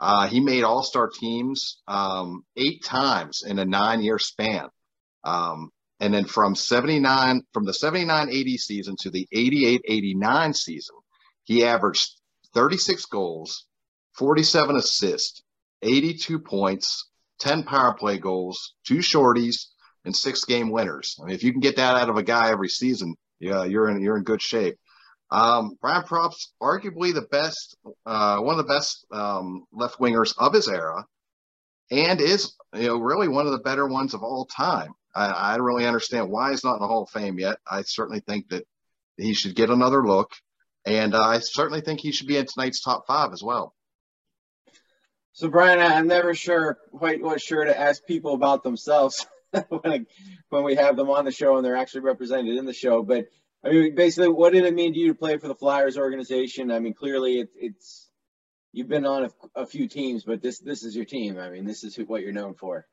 [0.00, 4.68] Uh, he made all-star teams um, eight times in a nine-year span.
[5.24, 10.96] Um, and then from 79, from the 79-80 season to the 88-89 season,
[11.44, 12.10] he averaged
[12.54, 13.66] 36 goals,
[14.14, 15.42] 47 assists,
[15.82, 17.08] 82 points,
[17.40, 19.66] 10 power play goals, two shorties,
[20.04, 21.18] and six game winners.
[21.20, 23.88] I mean, if you can get that out of a guy every season, yeah, you're
[23.88, 24.76] in you're in good shape.
[25.30, 30.54] Um, Brian Propp's arguably the best, uh, one of the best um, left wingers of
[30.54, 31.04] his era,
[31.90, 34.92] and is you know really one of the better ones of all time.
[35.14, 37.58] I, I don't really understand why he's not in the Hall of Fame yet.
[37.70, 38.66] I certainly think that
[39.16, 40.32] he should get another look,
[40.86, 43.74] and uh, I certainly think he should be in tonight's top five as well.
[45.32, 49.24] So, Brian, I'm never sure quite what sure to ask people about themselves
[50.48, 53.02] when, we have them on the show and they're actually represented in the show.
[53.02, 53.26] But
[53.64, 56.70] I mean, basically, what did it mean to you to play for the Flyers organization?
[56.70, 58.10] I mean, clearly, it, it's
[58.72, 61.38] you've been on a, a, few teams, but this this is your team.
[61.38, 62.86] I mean, this is what you're known for.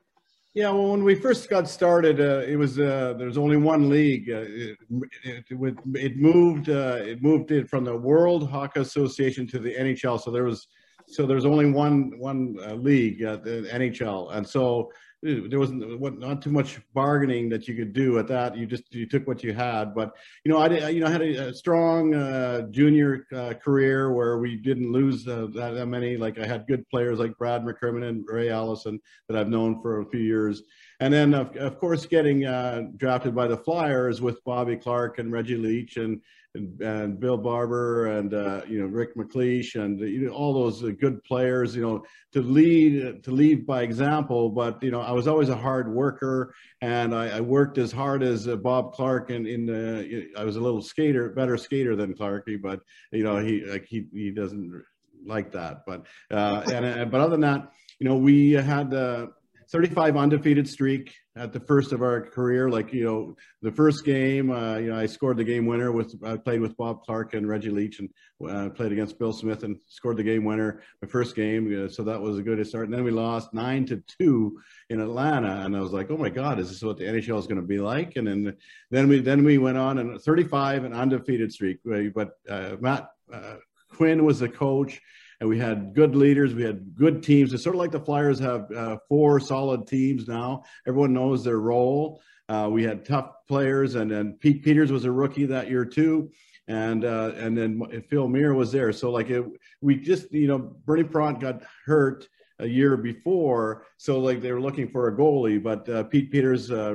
[0.54, 4.30] Yeah, well, when we first got started, uh, it was uh, there's only one league.
[4.30, 4.78] Uh, it,
[5.22, 9.74] it, it, it, moved uh, it moved it from the World Hockey Association to the
[9.74, 10.18] NHL.
[10.18, 10.66] So there was
[11.08, 14.90] so there's only one one uh, league, the NHL, and so
[15.26, 18.56] there wasn't not too much bargaining that you could do at that.
[18.56, 19.94] You just you took what you had.
[19.94, 20.12] But
[20.44, 24.38] you know, I you know I had a, a strong uh, junior uh, career where
[24.38, 26.16] we didn't lose uh, that, that, many.
[26.16, 30.00] Like I had good players like Brad McCrimmon and Ray Allison that I've known for
[30.00, 30.62] a few years.
[31.00, 35.30] And then of, of course getting uh, drafted by the Flyers with Bobby Clarke and
[35.30, 36.20] Reggie Leach and
[36.56, 40.82] and, and Bill Barber and uh, you know Rick MacLeish and you know, all those
[40.82, 41.76] uh, good players.
[41.76, 44.48] You know to lead to lead by example.
[44.48, 48.22] But you know I was always a hard worker and I, I worked as hard
[48.22, 49.30] as uh, Bob Clarke.
[49.30, 52.80] And in the I was a little skater, better skater than Clarky, but
[53.12, 54.82] you know he like he he doesn't
[55.24, 55.84] like that.
[55.86, 58.92] But uh, and but other than that, you know we had.
[58.92, 59.26] Uh,
[59.70, 62.70] 35 undefeated streak at the first of our career.
[62.70, 66.14] Like, you know, the first game, uh, you know, I scored the game winner with,
[66.24, 68.08] I played with Bob Clarke and Reggie Leach and
[68.48, 71.84] uh, played against Bill Smith and scored the game winner my first game.
[71.84, 72.84] Uh, so that was a good start.
[72.84, 75.64] And then we lost nine to two in Atlanta.
[75.64, 77.66] And I was like, oh my God, is this what the NHL is going to
[77.66, 78.16] be like?
[78.16, 78.56] And then,
[78.90, 81.78] then we, then we went on and 35 and undefeated streak.
[81.84, 83.56] But uh, Matt uh,
[83.90, 85.00] Quinn was the coach
[85.40, 86.54] and we had good leaders.
[86.54, 87.52] We had good teams.
[87.52, 90.64] It's sort of like the Flyers have uh, four solid teams now.
[90.86, 92.20] Everyone knows their role.
[92.48, 96.30] Uh, we had tough players, and then Pete Peeters was a rookie that year too,
[96.68, 98.92] and uh, and then Phil Myre was there.
[98.92, 99.44] So like it,
[99.80, 102.28] we just you know Bernie Parent got hurt
[102.60, 106.70] a year before, so like they were looking for a goalie, but uh, Pete Peeters
[106.70, 106.94] uh,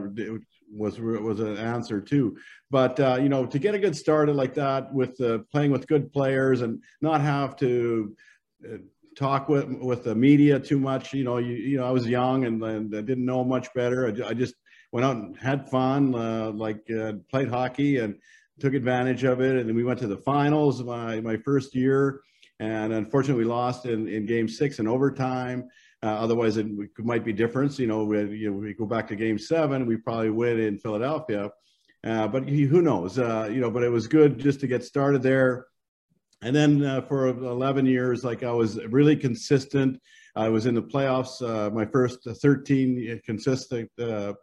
[0.73, 2.37] was was an answer too.
[2.69, 5.87] But uh, you know, to get a good started like that with uh, playing with
[5.87, 8.15] good players and not have to
[9.15, 11.13] talk with with the media too much.
[11.13, 14.07] You know, you you know, I was young and, and I didn't know much better.
[14.07, 14.55] I, I just
[14.91, 18.15] went out and had fun, uh, like uh, played hockey and
[18.59, 19.57] took advantage of it.
[19.57, 22.21] And then we went to the finals my my first year,
[22.59, 25.69] and unfortunately we lost in in game six in overtime.
[26.03, 26.65] Uh, otherwise, it
[26.97, 27.77] might be different.
[27.77, 30.79] You know, we, you know, we go back to Game Seven, we probably win in
[30.79, 31.51] Philadelphia.
[32.03, 33.19] Uh, but who knows?
[33.19, 35.67] Uh, you know, but it was good just to get started there.
[36.41, 40.01] And then uh, for 11 years, like I was really consistent.
[40.35, 41.41] I was in the playoffs.
[41.41, 44.33] Uh, my first 13 consistent uh,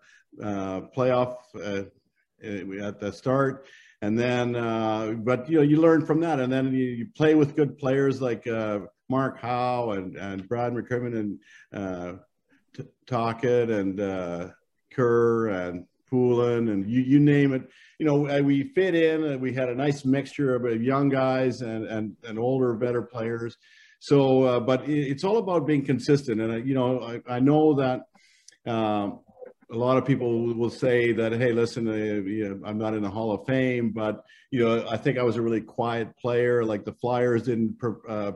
[0.40, 3.66] playoff at the start
[4.01, 7.34] and then uh, but you know you learn from that and then you, you play
[7.34, 11.38] with good players like uh, mark howe and, and brad mccrimmon and
[11.72, 12.14] uh,
[13.07, 14.49] Tocchet and uh,
[14.92, 17.62] kerr and poulin and you, you name it.
[17.98, 22.16] You know we fit in we had a nice mixture of young guys and and,
[22.24, 23.56] and older better players.
[24.00, 26.40] So uh, but it's all about being consistent.
[26.40, 28.02] And you know i, I know that
[28.70, 29.20] um,
[29.70, 33.02] a lot of people will say that, hey, listen, uh, you know, I'm not in
[33.02, 36.64] the Hall of Fame, but you know, I think I was a really quiet player.
[36.64, 38.32] Like the Flyers didn't pr- uh,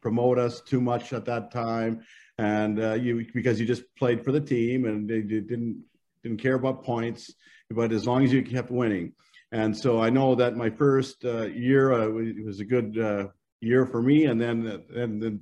[0.00, 2.02] promote us too much at that time,
[2.38, 5.84] and uh, you because you just played for the team and they didn't
[6.22, 7.34] didn't care about points,
[7.70, 9.12] but as long as you kept winning.
[9.52, 13.28] And so I know that my first uh, year uh, was a good uh,
[13.60, 15.40] year for me, and then and then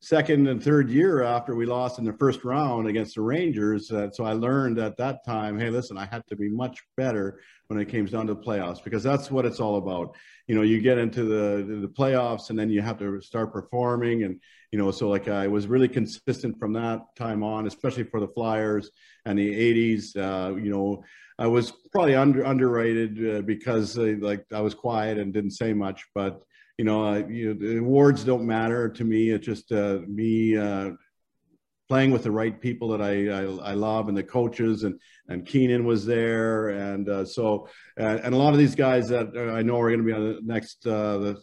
[0.00, 3.90] second and third year after we lost in the first round against the Rangers.
[3.90, 7.40] Uh, so I learned at that time, hey, listen, I had to be much better
[7.66, 10.16] when it came down to the playoffs because that's what it's all about.
[10.48, 14.24] You know, you get into the the playoffs and then you have to start performing,
[14.24, 14.40] and
[14.72, 18.28] you know, so like I was really consistent from that time on, especially for the
[18.28, 18.90] Flyers
[19.24, 20.16] and the '80s.
[20.16, 21.04] Uh, you know.
[21.40, 25.72] I was probably under underrated uh, because uh, like I was quiet and didn't say
[25.72, 26.42] much, but
[26.78, 29.30] you know, you know, the awards don't matter to me.
[29.30, 30.90] It's just uh, me uh,
[31.88, 35.46] playing with the right people that I, I, I love and the coaches and and
[35.46, 39.80] Keenan was there and uh, so and a lot of these guys that I know
[39.80, 41.42] are going to be on the next uh, the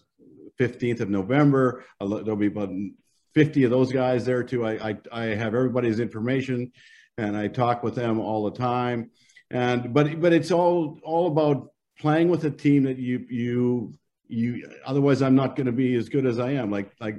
[0.59, 1.83] 15th of November.
[1.99, 2.69] There'll be about
[3.33, 4.65] 50 of those guys there too.
[4.65, 6.71] I, I I have everybody's information
[7.17, 9.11] and I talk with them all the time.
[9.51, 11.69] And but but it's all all about
[11.99, 13.93] playing with a team that you you
[14.27, 16.71] you otherwise I'm not going to be as good as I am.
[16.71, 17.17] Like like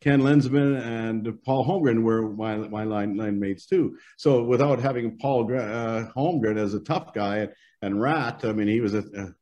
[0.00, 3.96] Ken Linseman and Paul Holmgren were my my line line mates too.
[4.16, 7.52] So without having Paul uh, Holmgren as a tough guy and,
[7.82, 9.34] and Rat, I mean he was a, a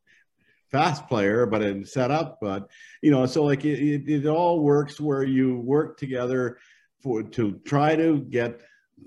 [0.70, 2.38] fast player, but it set up.
[2.40, 2.70] But
[3.02, 6.58] you know, so like it, it, it all works where you work together
[7.02, 8.60] for to try to get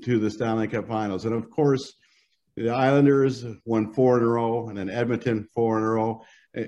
[0.03, 1.93] to the Stanley Cup Finals, and of course.
[2.55, 6.25] The Islanders won four in a row, and then Edmonton four in a row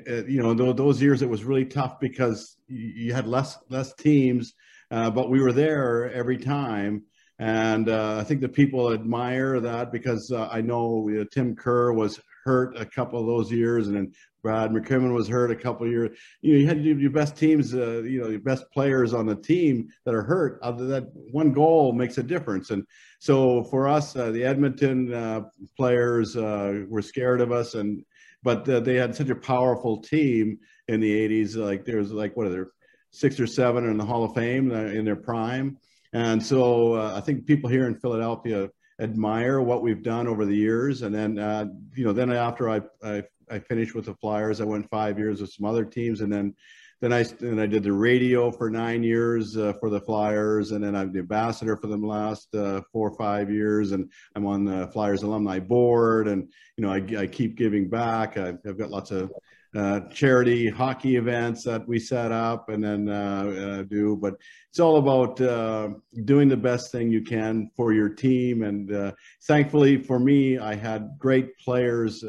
[0.09, 4.53] uh, you know, those years it was really tough because you had less less teams,
[4.89, 7.03] uh, but we were there every time.
[7.39, 11.91] And uh, I think the people admire that because uh, I know uh, Tim Kerr
[11.91, 14.13] was hurt a couple of those years, and then
[14.43, 16.17] Brad McCrimmon was hurt a couple of years.
[16.41, 19.35] You know, you had your best teams, uh, you know, your best players on the
[19.35, 20.59] team that are hurt.
[20.61, 22.69] Other that one goal makes a difference.
[22.69, 22.83] And
[23.19, 25.45] so for us, the Edmonton
[25.77, 28.03] players were scared of us, and
[28.43, 31.55] but they had such a powerful team in the 80s.
[31.55, 32.71] Like there was like, what are there,
[33.11, 35.77] six or seven in the Hall of Fame uh, in their prime.
[36.13, 38.69] And so uh, I think people here in Philadelphia
[38.99, 41.01] admire what we've done over the years.
[41.01, 41.65] And then, uh,
[41.95, 45.41] you know, then after I, I, I finished with the Flyers, I went five years
[45.41, 46.21] with some other teams.
[46.21, 46.53] And then
[47.02, 50.84] then I then I did the radio for nine years uh, for the Flyers, and
[50.84, 54.64] then I'm the ambassador for them last uh, four or five years, and I'm on
[54.64, 56.47] the Flyers alumni board, and
[56.78, 58.38] you know I, I keep giving back.
[58.38, 59.32] I've, I've got lots of
[59.74, 64.18] uh, charity hockey events that we set up and then uh, uh, do.
[64.18, 64.36] But
[64.70, 65.91] it's all about uh,
[66.26, 68.64] doing the best thing you can for your team.
[68.64, 72.22] And thankfully for me, I had great players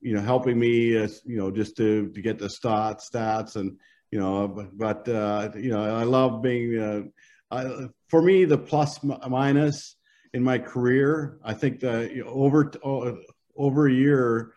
[0.00, 3.78] you know, helping me, uh, you know, just to, to get the stats, stats and,
[4.10, 7.02] you know, but, uh, you know, I love being, uh,
[7.50, 9.96] I, for me, the plus minus
[10.32, 12.70] in my career, I think that you know, over,
[13.56, 14.52] over a year,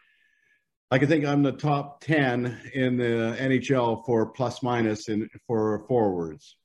[0.89, 5.85] I can think I'm the top 10 in the NHL for plus minus in for
[5.87, 6.57] forwards.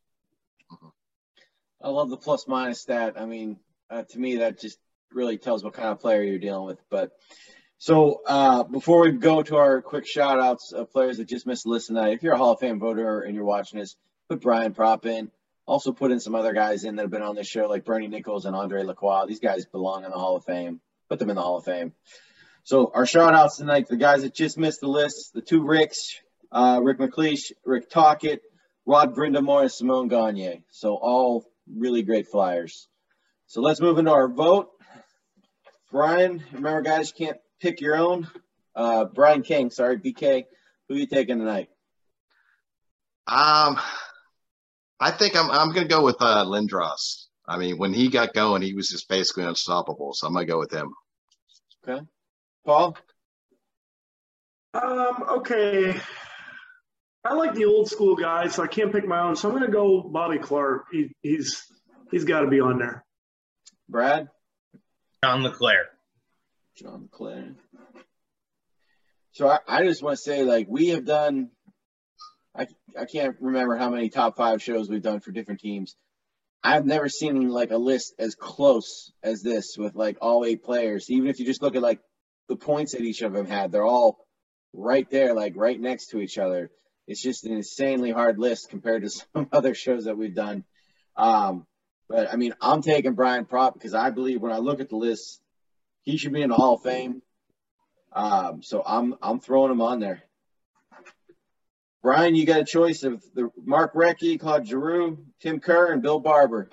[1.80, 3.14] I love the plus minus stat.
[3.16, 3.58] I mean,
[3.88, 4.78] uh, to me, that just
[5.12, 6.80] really tells what kind of player you're dealing with.
[6.90, 7.12] But
[7.86, 11.62] so uh, before we go to our quick shout outs of players that just missed
[11.62, 13.94] the list tonight, if you're a Hall of Fame voter and you're watching this,
[14.28, 15.30] put Brian Propp in.
[15.66, 18.08] Also put in some other guys in that have been on this show, like Bernie
[18.08, 19.26] Nicholls and Andre Lacroix.
[19.28, 20.80] These guys belong in the Hall of Fame.
[21.08, 21.92] Put them in the Hall of Fame.
[22.64, 26.20] So our shout outs tonight, the guys that just missed the list, the two Ricks,
[26.50, 28.40] uh, Rick MacLeish, Rick Tocchet,
[28.84, 30.64] Rod Brind'Amour, and Simon Gagne.
[30.70, 32.88] So all really great flyers.
[33.46, 34.70] So let's move into our vote.
[35.92, 38.28] Brian, remember guys, you can't pick your own.
[38.74, 40.44] Uh, Brian King, sorry, BK,
[40.88, 41.68] who are you taking tonight?
[43.26, 43.78] Um,
[45.00, 47.26] I think I'm I'm gonna go with uh, Lindros.
[47.48, 50.12] I mean, when he got going, he was just basically unstoppable.
[50.14, 50.92] So I'm gonna go with him.
[51.86, 52.02] Okay,
[52.64, 52.96] Paul.
[54.74, 55.94] Um, okay.
[57.24, 59.34] I like the old school guys, so I can't pick my own.
[59.34, 60.86] So I'm going to go Bobby Clarke.
[60.92, 61.64] He, he's
[62.10, 63.04] he's got to be on there.
[63.88, 64.28] Brad.
[65.24, 65.86] John LeClair.
[66.76, 67.54] John LeClair.
[69.32, 71.50] So I, I just want to say, like, we have done.
[72.54, 72.66] I
[72.98, 75.96] I can't remember how many top five shows we've done for different teams.
[76.62, 81.10] I've never seen like a list as close as this with like all eight players.
[81.10, 82.00] Even if you just look at like
[82.48, 84.18] the points that each of them had, they're all
[84.72, 86.70] right there, like right next to each other.
[87.06, 90.64] It's just an insanely hard list compared to some other shows that we've done.
[91.16, 91.66] Um,
[92.08, 94.96] but I mean, I'm taking Brian Propp because I believe when I look at the
[94.96, 95.40] list,
[96.06, 97.20] he should be in the Hall of Fame.
[98.12, 100.22] Um, so I'm I'm throwing him on there.
[102.02, 106.20] Brian, you got a choice of the Mark Recchi, Claude Giroux, Tim Kerr, and Bill
[106.20, 106.70] Barber.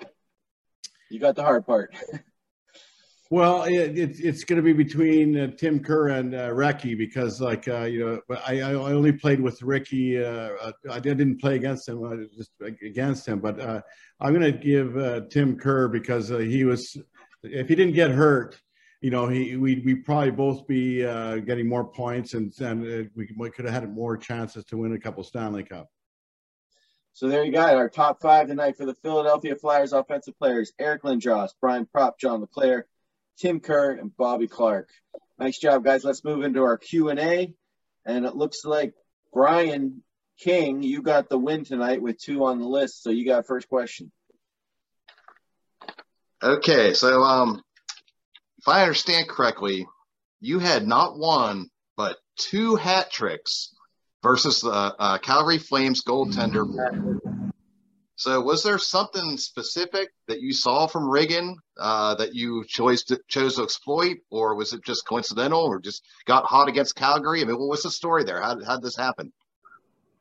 [1.10, 1.94] You got the hard part.
[3.30, 7.40] Well, it, it, it's going to be between uh, Tim Kerr and uh, Recchi because,
[7.40, 10.22] like, uh, you know, I, I only played with Ricky.
[10.22, 13.40] Uh, uh, I didn't play against him, I just against him.
[13.40, 13.80] But uh,
[14.20, 16.96] I'm going to give uh, Tim Kerr because he was,
[17.42, 18.60] if he didn't get hurt,
[19.04, 23.50] you know, he we we probably both be getting more points and and we, we
[23.50, 25.88] could have had more chances to win a couple Stanley Cup.
[27.12, 31.02] So there you got our top five tonight for the Philadelphia Flyers offensive players: Eric
[31.02, 32.86] Lindros, Brian Propp, John LeClair.
[33.38, 34.90] Tim Kerr, and Bobby Clarke.
[35.38, 36.04] Nice job, guys.
[36.04, 37.52] Let's move into our Q&A.
[38.06, 38.94] And it looks like
[39.32, 40.02] Brian
[40.38, 43.02] King, you got the win tonight with two on the list.
[43.02, 44.12] So you got first question.
[46.42, 47.62] Okay, so um,
[48.64, 49.86] if I understand correctly,
[50.40, 53.74] you had not one but two hat tricks
[54.22, 57.20] versus the uh, Calgary Flames goaltender.
[58.16, 63.20] So, was there something specific that you saw from Riggin uh, that you chose to,
[63.28, 67.42] chose to exploit, or was it just coincidental, or just got hot against Calgary?
[67.42, 68.40] I mean, what was the story there?
[68.40, 69.30] How how did this happen?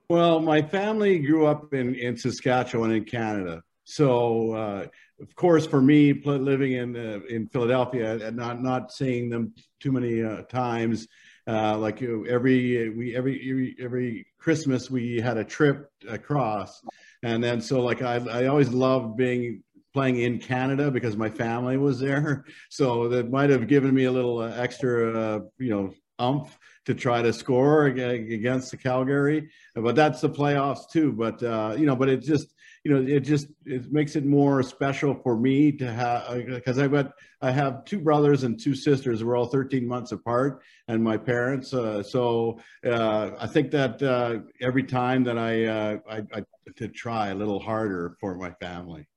[0.09, 4.87] Well, my family grew up in in Saskatchewan in Canada, so uh,
[5.23, 9.91] of course, for me, living in uh, in Philadelphia and not not seeing them too
[9.91, 11.07] many uh, times.
[11.47, 16.81] Uh, like every we every, every Christmas we had a trip across,
[17.23, 19.63] and then so like I, I always loved being
[19.93, 22.45] playing in Canada because my family was there.
[22.69, 26.95] So that might have given me a little uh, extra, uh, you know, umph to
[26.95, 29.49] try to score against the Calgary.
[29.75, 31.13] But that's the playoffs too.
[31.13, 32.53] But uh, you know, but it just
[32.83, 36.91] you know, it just it makes it more special for me to have because I've
[36.91, 39.23] got I have two brothers and two sisters.
[39.23, 41.73] We're all 13 months apart, and my parents.
[41.73, 46.43] Uh, so uh, I think that uh, every time that I, uh, I, I
[46.75, 49.07] to try a little harder for my family.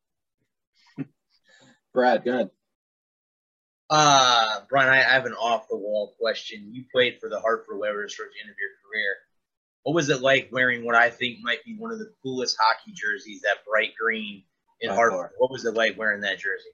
[1.92, 2.50] Brad, good.
[3.90, 6.68] Uh, Brian, I have an off the wall question.
[6.72, 9.16] You played for the Hartford Whalers towards the end of your career
[9.86, 12.90] what was it like wearing what I think might be one of the coolest hockey
[12.92, 14.42] jerseys, that bright green
[14.80, 15.30] in Hartford?
[15.38, 16.70] What was it like wearing that jersey?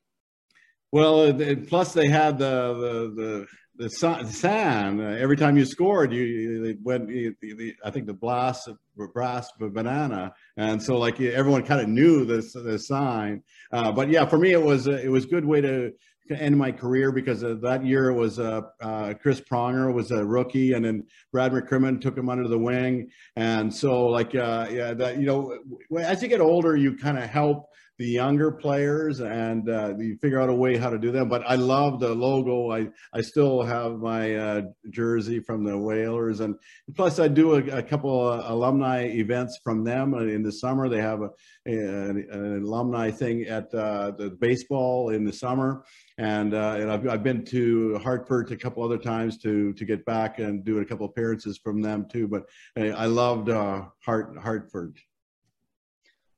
[0.93, 1.31] Well,
[1.69, 3.47] plus they had the the
[3.77, 4.99] the the sign.
[4.99, 7.11] Uh, every time you scored, you, you went.
[7.11, 12.25] You, you, I think the blast Brass Bonanza, and so like everyone kind of knew
[12.25, 13.43] this the sign.
[13.71, 15.93] Uh, but yeah, for me, it was it was a good way to
[16.29, 20.25] to end my career because uh, that year was uh, uh, Chris Pronger was a
[20.25, 24.95] rookie, and then Brad McCrimmon took him under the wing, and so like uh, yeah,
[24.95, 25.59] that you know,
[25.99, 27.72] as you get older, you kind of help
[28.03, 31.27] the younger players and uh, you figure out a way how to do that.
[31.27, 32.73] But I love the logo.
[32.73, 36.41] I, I still have my uh, jersey from the Whalers.
[36.41, 36.57] And
[36.97, 40.89] plus, I do a, a couple alumni events from them in the summer.
[40.89, 41.31] They have a,
[41.69, 45.85] a an alumni thing at uh, the baseball in the summer.
[46.19, 50.05] And, uh, and I've, I've been to Hartford a couple other times to, to get
[50.05, 52.27] back and do a couple appearances from them too.
[52.27, 52.47] But
[52.77, 54.97] I loved uh, Hart, Hartford.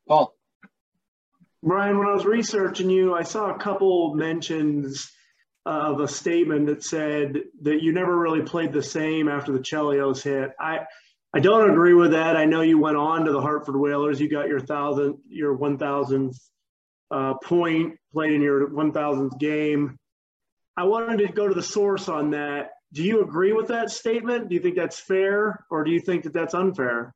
[0.06, 0.34] Paul.
[1.64, 5.10] Brian, when I was researching you, I saw a couple mentions
[5.64, 10.22] of a statement that said that you never really played the same after the Chelios
[10.22, 10.50] hit.
[10.60, 10.80] I
[11.32, 12.36] I don't agree with that.
[12.36, 14.20] I know you went on to the Hartford Whalers.
[14.20, 16.38] You got your thousand, your one thousandth
[17.10, 19.96] uh, point, played in your one thousandth game.
[20.76, 22.72] I wanted to go to the source on that.
[22.92, 24.50] Do you agree with that statement?
[24.50, 27.14] Do you think that's fair, or do you think that that's unfair?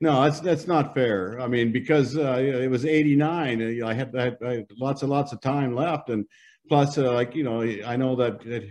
[0.00, 1.40] No, that's that's not fair.
[1.40, 5.10] I mean, because uh, it was '89, I had, I had, I had lots and
[5.10, 6.26] lots of time left, and
[6.68, 8.68] plus, uh, like you know, I know that, that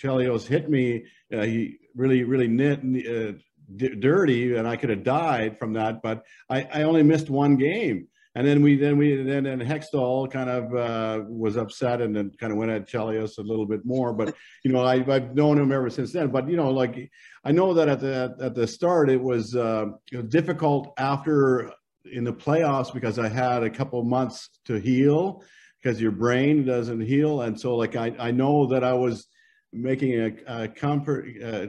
[0.00, 1.04] Chelios hit me.
[1.32, 3.32] Uh, he really, really knit, uh,
[3.74, 6.00] d- dirty, and I could have died from that.
[6.00, 8.06] But I, I only missed one game,
[8.36, 12.30] and then we then we then then Hextall kind of uh, was upset and then
[12.38, 14.12] kind of went at Chelios a little bit more.
[14.12, 16.28] But you know, I, I've known him ever since then.
[16.28, 17.10] But you know, like
[17.44, 21.72] I know that at the at the start it was uh, you know, difficult after
[22.10, 25.42] in the playoffs because I had a couple months to heal
[25.82, 29.26] because your brain doesn't heal, and so like I I know that I was
[29.72, 31.66] making a, a comfort uh,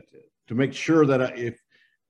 [0.48, 1.60] to make sure that I, if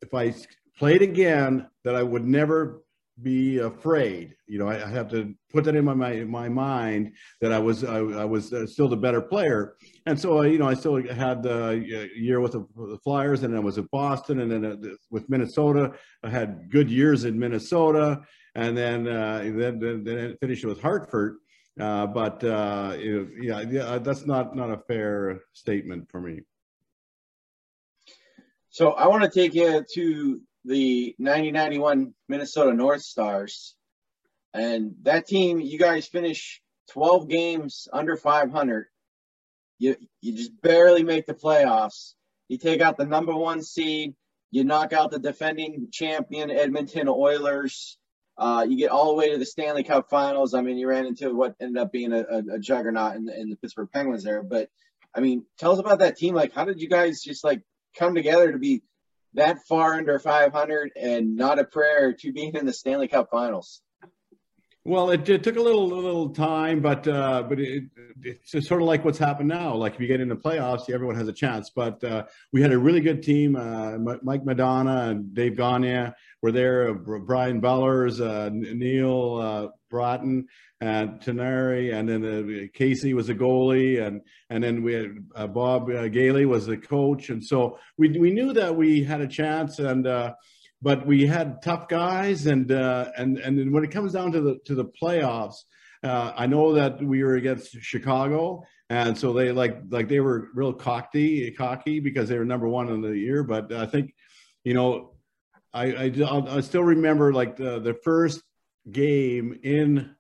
[0.02, 0.34] if I
[0.80, 2.82] played again, that I would never
[3.22, 4.36] be afraid.
[4.48, 7.60] You know, I, I have to put that in my my, my mind that I
[7.60, 9.76] was I, I was uh, still the better player.
[10.06, 13.60] And so, uh, you know, I still had the year with the, Flyers, and I
[13.60, 14.76] was at Boston, and then uh,
[15.10, 15.94] with Minnesota,
[16.24, 18.22] I had good years in Minnesota,
[18.56, 21.38] and then uh, then, then then finished with Hartford.
[21.80, 26.42] Uh, but uh, yeah, yeah, that's not not a fair statement for me.
[28.70, 33.76] So I want to take you to the 1991 Minnesota North Stars.
[34.54, 38.88] And that team, you guys finish 12 games under 500.
[39.80, 42.14] You, you just barely make the playoffs.
[42.48, 44.14] You take out the number one seed.
[44.52, 47.98] You knock out the defending champion Edmonton Oilers.
[48.38, 50.54] Uh, you get all the way to the Stanley Cup Finals.
[50.54, 53.50] I mean, you ran into what ended up being a, a, a juggernaut in in
[53.50, 54.44] the Pittsburgh Penguins there.
[54.44, 54.70] But
[55.16, 56.34] I mean, tell us about that team.
[56.36, 57.62] Like, how did you guys just like
[57.96, 58.84] come together to be
[59.34, 63.82] that far under 500 and not a prayer to being in the Stanley Cup Finals?
[64.84, 67.84] Well, it, it took a little little time, but uh, but it,
[68.24, 69.76] it's sort of like what's happened now.
[69.76, 71.70] Like if you get into the playoffs, everyone has a chance.
[71.70, 73.56] But uh, we had a really good team.
[73.56, 76.12] Uh, Mike Modano and Dave Gagne
[76.42, 76.94] were there.
[76.94, 80.46] Brian Bellows, uh, Neil uh, Broten,
[80.80, 85.88] and Tinordi, and then uh, Casey was a goalie, and and then we had Bob
[85.88, 90.08] Gainey was the coach, and so we we knew that we had a chance and
[90.82, 94.60] but we had tough guys, and uh, and and when it comes down to the
[94.66, 95.56] to the playoffs,
[96.04, 100.48] uh, I know that we were against Chicago, and so they like like they were
[100.56, 103.44] real cocky cocky because they were number one in the year.
[103.44, 104.16] But I think,
[104.64, 105.14] you know,
[105.74, 108.42] I I, I still remember like the the first
[108.90, 110.16] game in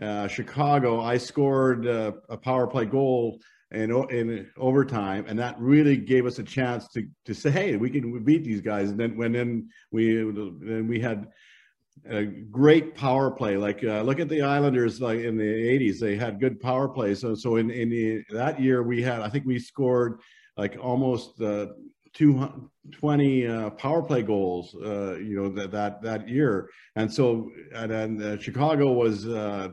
[0.00, 3.40] uh, Chicago, I scored uh, a power play goal
[3.70, 7.90] in, in overtime, and that really gave us a chance to to say, hey, we
[7.90, 8.90] can beat these guys.
[8.90, 11.28] And then when then we then we had
[12.08, 13.56] a great power play.
[13.56, 17.14] Like uh, look at the Islanders, like in the '80s, they had good power play.
[17.14, 20.20] So so in in the, that year we had, I think we scored
[20.56, 21.40] like almost.
[21.40, 21.68] Uh,
[22.16, 26.70] 220 uh, power play goals, uh, you know, that, that, that year.
[26.96, 29.68] And so, and uh, Chicago was uh,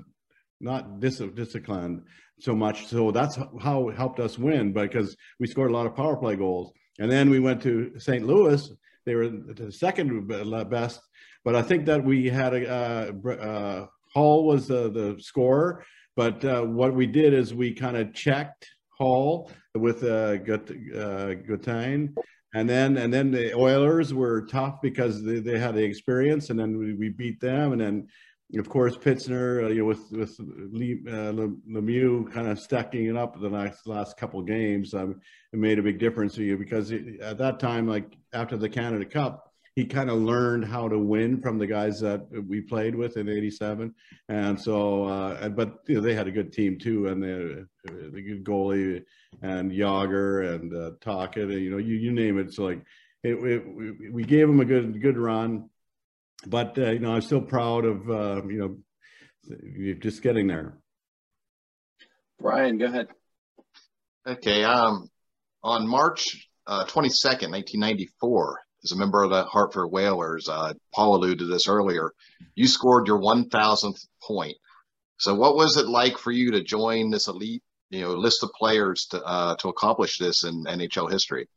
[0.60, 2.04] not dis- disciplined
[2.42, 2.88] so much.
[2.88, 6.36] So that's how it helped us win because we scored a lot of power play
[6.36, 6.74] goals.
[7.00, 8.26] And then we went to St.
[8.26, 8.70] Louis.
[9.06, 10.28] They were the second
[10.70, 11.00] best,
[11.46, 15.84] but I think that we had a uh, uh, Hull was the, the scorer.
[16.16, 22.16] But what we did is we kind of checked Hull with uh, Gut, uh, Gaetan.
[22.56, 26.60] And then and then the Oilers were tough because they, they had the experience, and
[26.60, 28.08] then we, we beat them, and then
[28.60, 33.18] of course, Pitzner, uh, you know, with with Lee, uh, Lemieux kind of stacking it
[33.18, 35.20] up the last last couple games, um,
[35.52, 38.70] it made a big difference to you because it, at that time, like after the
[38.70, 42.96] Canada Cup, he kind of learned how to win from the guys that we played
[42.96, 43.94] with in '87,
[44.30, 48.22] and so, uh, but you know, they had a good team too, and the the
[48.22, 49.04] good goalie
[49.42, 52.54] and Jagr and uh, Tocchet, you know, you you name it.
[52.54, 52.84] So like,
[53.24, 55.70] it, it, we gave him a good good run
[56.46, 58.78] but uh, you know, I'm still proud of uh, you know
[59.76, 60.78] you're just getting there.
[62.40, 63.08] Brian, go ahead.
[64.28, 64.64] Okay.
[64.64, 65.10] Um,
[65.64, 71.40] on March uh, 22nd, 1994, as a member of the Hartford Whalers, uh, Paul alluded
[71.40, 72.12] to this earlier.
[72.56, 74.56] You scored your 1,000th point.
[75.18, 78.52] So, what was it like for you to join this elite, you know, list of
[78.52, 81.48] players to uh, to accomplish this in NHL history?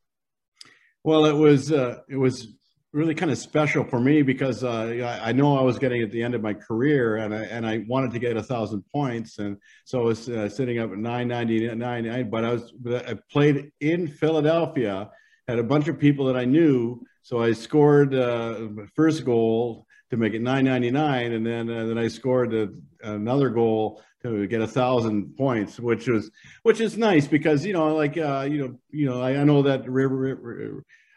[1.03, 2.49] Well, it was uh, it was
[2.93, 6.23] really kind of special for me because uh, I know I was getting at the
[6.23, 9.39] end of my career and I, and I wanted to get a thousand points.
[9.39, 14.09] And so I was uh, sitting up at 999, but I was, I played in
[14.09, 15.11] Philadelphia,
[15.47, 17.03] had a bunch of people that I knew.
[17.27, 21.33] So I scored uh, first goal to make it 999.
[21.33, 22.69] And then, uh, then I scored a,
[23.03, 26.31] another goal to get a thousand points, which was,
[26.63, 29.61] which is nice because, you know, like, uh, you know, you know, I, I know
[29.63, 29.89] that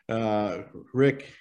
[0.10, 0.57] uh,
[0.95, 1.32] Rick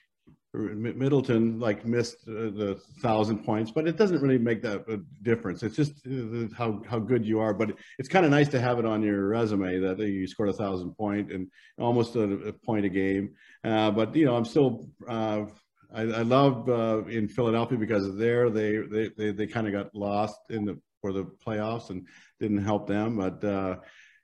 [0.54, 5.62] Middleton like missed uh, the thousand points, but it doesn't really make that a difference.
[5.62, 7.52] It's just uh, how how good you are.
[7.52, 10.54] But it's kind of nice to have it on your resume that you scored a
[10.54, 13.34] thousand point and almost a, a point a game.
[13.62, 14.88] Uh, but you know, I'm still.
[15.06, 15.46] Uh,
[15.90, 19.94] I, I, love uh, in Philadelphia because there they they they, they kind of got
[19.94, 22.06] lost in the for the playoffs and
[22.40, 23.76] didn't help them, but uh,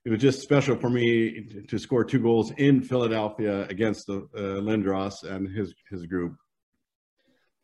[0.04, 4.60] it was just special for me to score two goals in Philadelphia against the uh,
[4.60, 6.36] Lindros and his his group.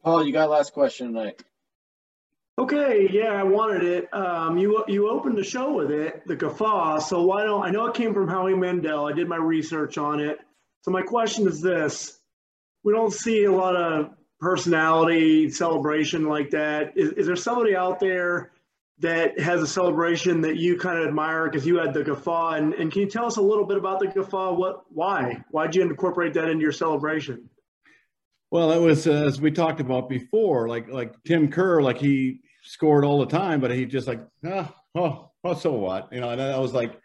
[0.03, 1.43] Paul, you got last question tonight.
[2.59, 4.13] Okay, yeah, I wanted it.
[4.15, 6.99] Um, you you opened the show with it, the guffaw.
[6.99, 9.07] So why don't I know it came from Howie Mandel?
[9.07, 10.39] I did my research on it.
[10.83, 12.21] So my question is this:
[12.85, 14.11] We don't see a lot of
[14.41, 16.97] personality celebration like that.
[16.97, 18.53] Is, is there somebody out there
[19.01, 22.53] that has a celebration that you kind of admire because you had the guffaw.
[22.53, 24.55] And, and can you tell us a little bit about the guffaw?
[24.55, 25.43] What why?
[25.51, 27.49] Why'd you incorporate that into your celebration?
[28.51, 32.41] Well it was uh, as we talked about before like like tim kerr like he
[32.65, 36.09] scored all the time but he just like ah, oh, oh so what?
[36.13, 37.01] You know and i was like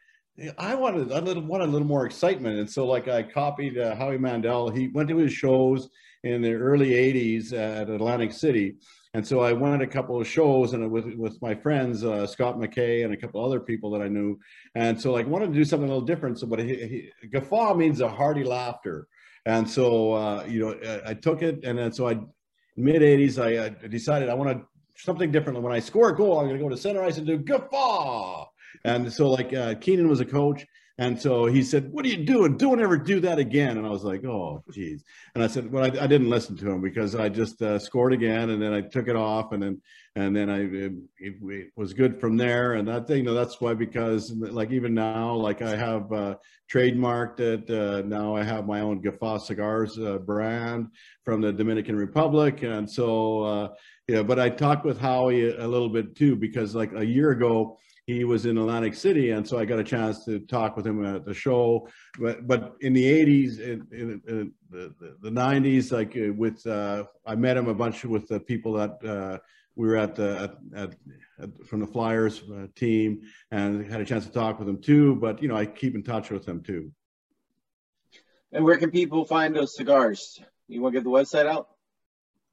[0.58, 3.96] I wanted a little, wanted a little more excitement, and so like I copied uh,
[3.96, 4.70] Howie Mandel.
[4.70, 5.90] He went to his shows
[6.26, 8.76] in the early '80s at Atlantic City,
[9.16, 12.58] and so I went a couple of shows and with with my friends uh, Scott
[12.58, 14.38] McKay and a couple other people that I knew,
[14.76, 16.38] and so like wanted to do something a little different.
[16.38, 19.08] So, but he, he, guffaw means a hearty laughter,
[19.46, 22.20] and so uh, you know I, I, took it, and then so I
[22.76, 24.66] mid '80s I, I decided I want to
[25.02, 25.62] something different.
[25.62, 28.46] When I score a goal, I'm going to go to center ice and do guffaw.
[28.84, 30.66] And so like uh, Keenan was a coach,
[30.98, 32.56] and so he said, "What are you doing?
[32.58, 35.84] Don't ever do that again." And I was like, "Oh, geez." And I said, "Well,
[35.84, 38.82] I, I didn't listen to him because I just uh, scored again, and then I
[38.82, 39.82] took it off, and then
[40.16, 42.74] and then I it, it, was good from there.
[42.76, 46.36] And that thing, you know, that's why because like even now, like I have uh,
[46.72, 47.70] trademarked it.
[47.70, 50.88] Uh, now I have my own Guffaw cigars uh, brand
[51.26, 53.68] from the Dominican Republic, and so uh,
[54.08, 54.24] yeah.
[54.24, 57.78] But I talked with Howie a little bit too because like a year ago
[58.08, 61.04] he was in Atlantic City, and so I got a chance to talk with him
[61.04, 61.88] at the show.
[62.20, 66.66] But but in the '80s, in, in, in the, the, the, '90s, like uh, with
[66.68, 69.40] uh, I met him a bunch with the people that uh,
[69.76, 70.94] we were at the at,
[71.42, 75.16] at, from the Flyers uh, team, and had a chance to talk with him too.
[75.16, 76.92] But you know, I keep in touch with them too.
[78.52, 80.40] And where can people find those cigars?
[80.68, 81.70] You want to get the website out?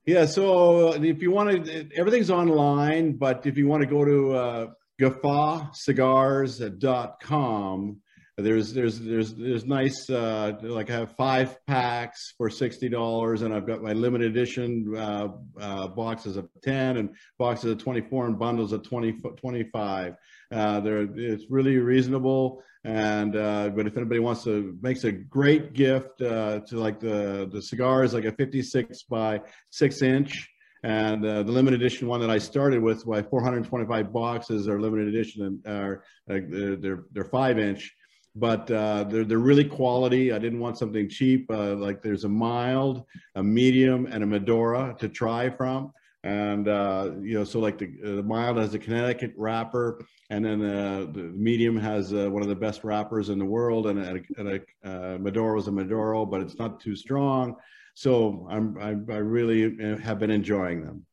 [0.06, 4.74] Yeah, so if you want to, everything's online, but if you want to go to
[5.02, 8.00] guffawcigars.com.
[8.38, 13.52] There's there's there's there's nice uh, like I have five packs for sixty dollars, and
[13.52, 15.28] I've got my limited edition uh,
[15.60, 20.14] uh, boxes of ten and boxes of twenty four and bundles of 20, 25.
[20.50, 25.74] Uh, they're it's really reasonable, and uh, but if anybody wants to makes a great
[25.74, 30.48] gift uh, to like the the cigars like a fifty six by six inch
[30.82, 35.08] and uh, the limited edition one that I started with, my 425 boxes are limited
[35.08, 37.94] edition and are uh, they're they're five inch,
[38.34, 40.32] but uh, they're they're really quality.
[40.32, 41.48] I didn't want something cheap.
[41.50, 43.04] Uh, like there's a mild,
[43.36, 45.92] a medium, and a Medora to try from.
[46.24, 50.44] And uh, you know, so like the, uh, the mild has a Connecticut wrapper, and
[50.44, 54.60] then the medium has one of the best wrappers in the world, and a, and
[54.84, 57.56] a Medora is a Maduro, but it's not too strong.
[57.94, 61.06] So I'm, I, I really uh, have been enjoying them.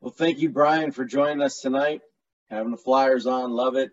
[0.00, 2.02] Well, thank you, Brian, for joining us tonight.
[2.50, 3.90] Having the Flyers on, love it.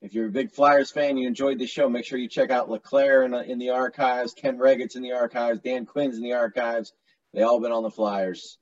[0.00, 2.70] If you're a big Flyers fan, you enjoyed the show, make sure you check out
[2.70, 6.92] LeClair in, in the archives, Ken Wregget's in the archives, Dan Quinn's in the archives.
[7.34, 8.56] They all been on the Flyers.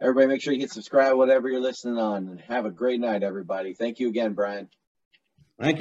[0.00, 2.26] Everybody, make sure you hit subscribe, whatever you're listening on.
[2.26, 3.74] And have a great night, everybody.
[3.74, 4.68] Thank you again, Brian.
[5.60, 5.80] Thank you.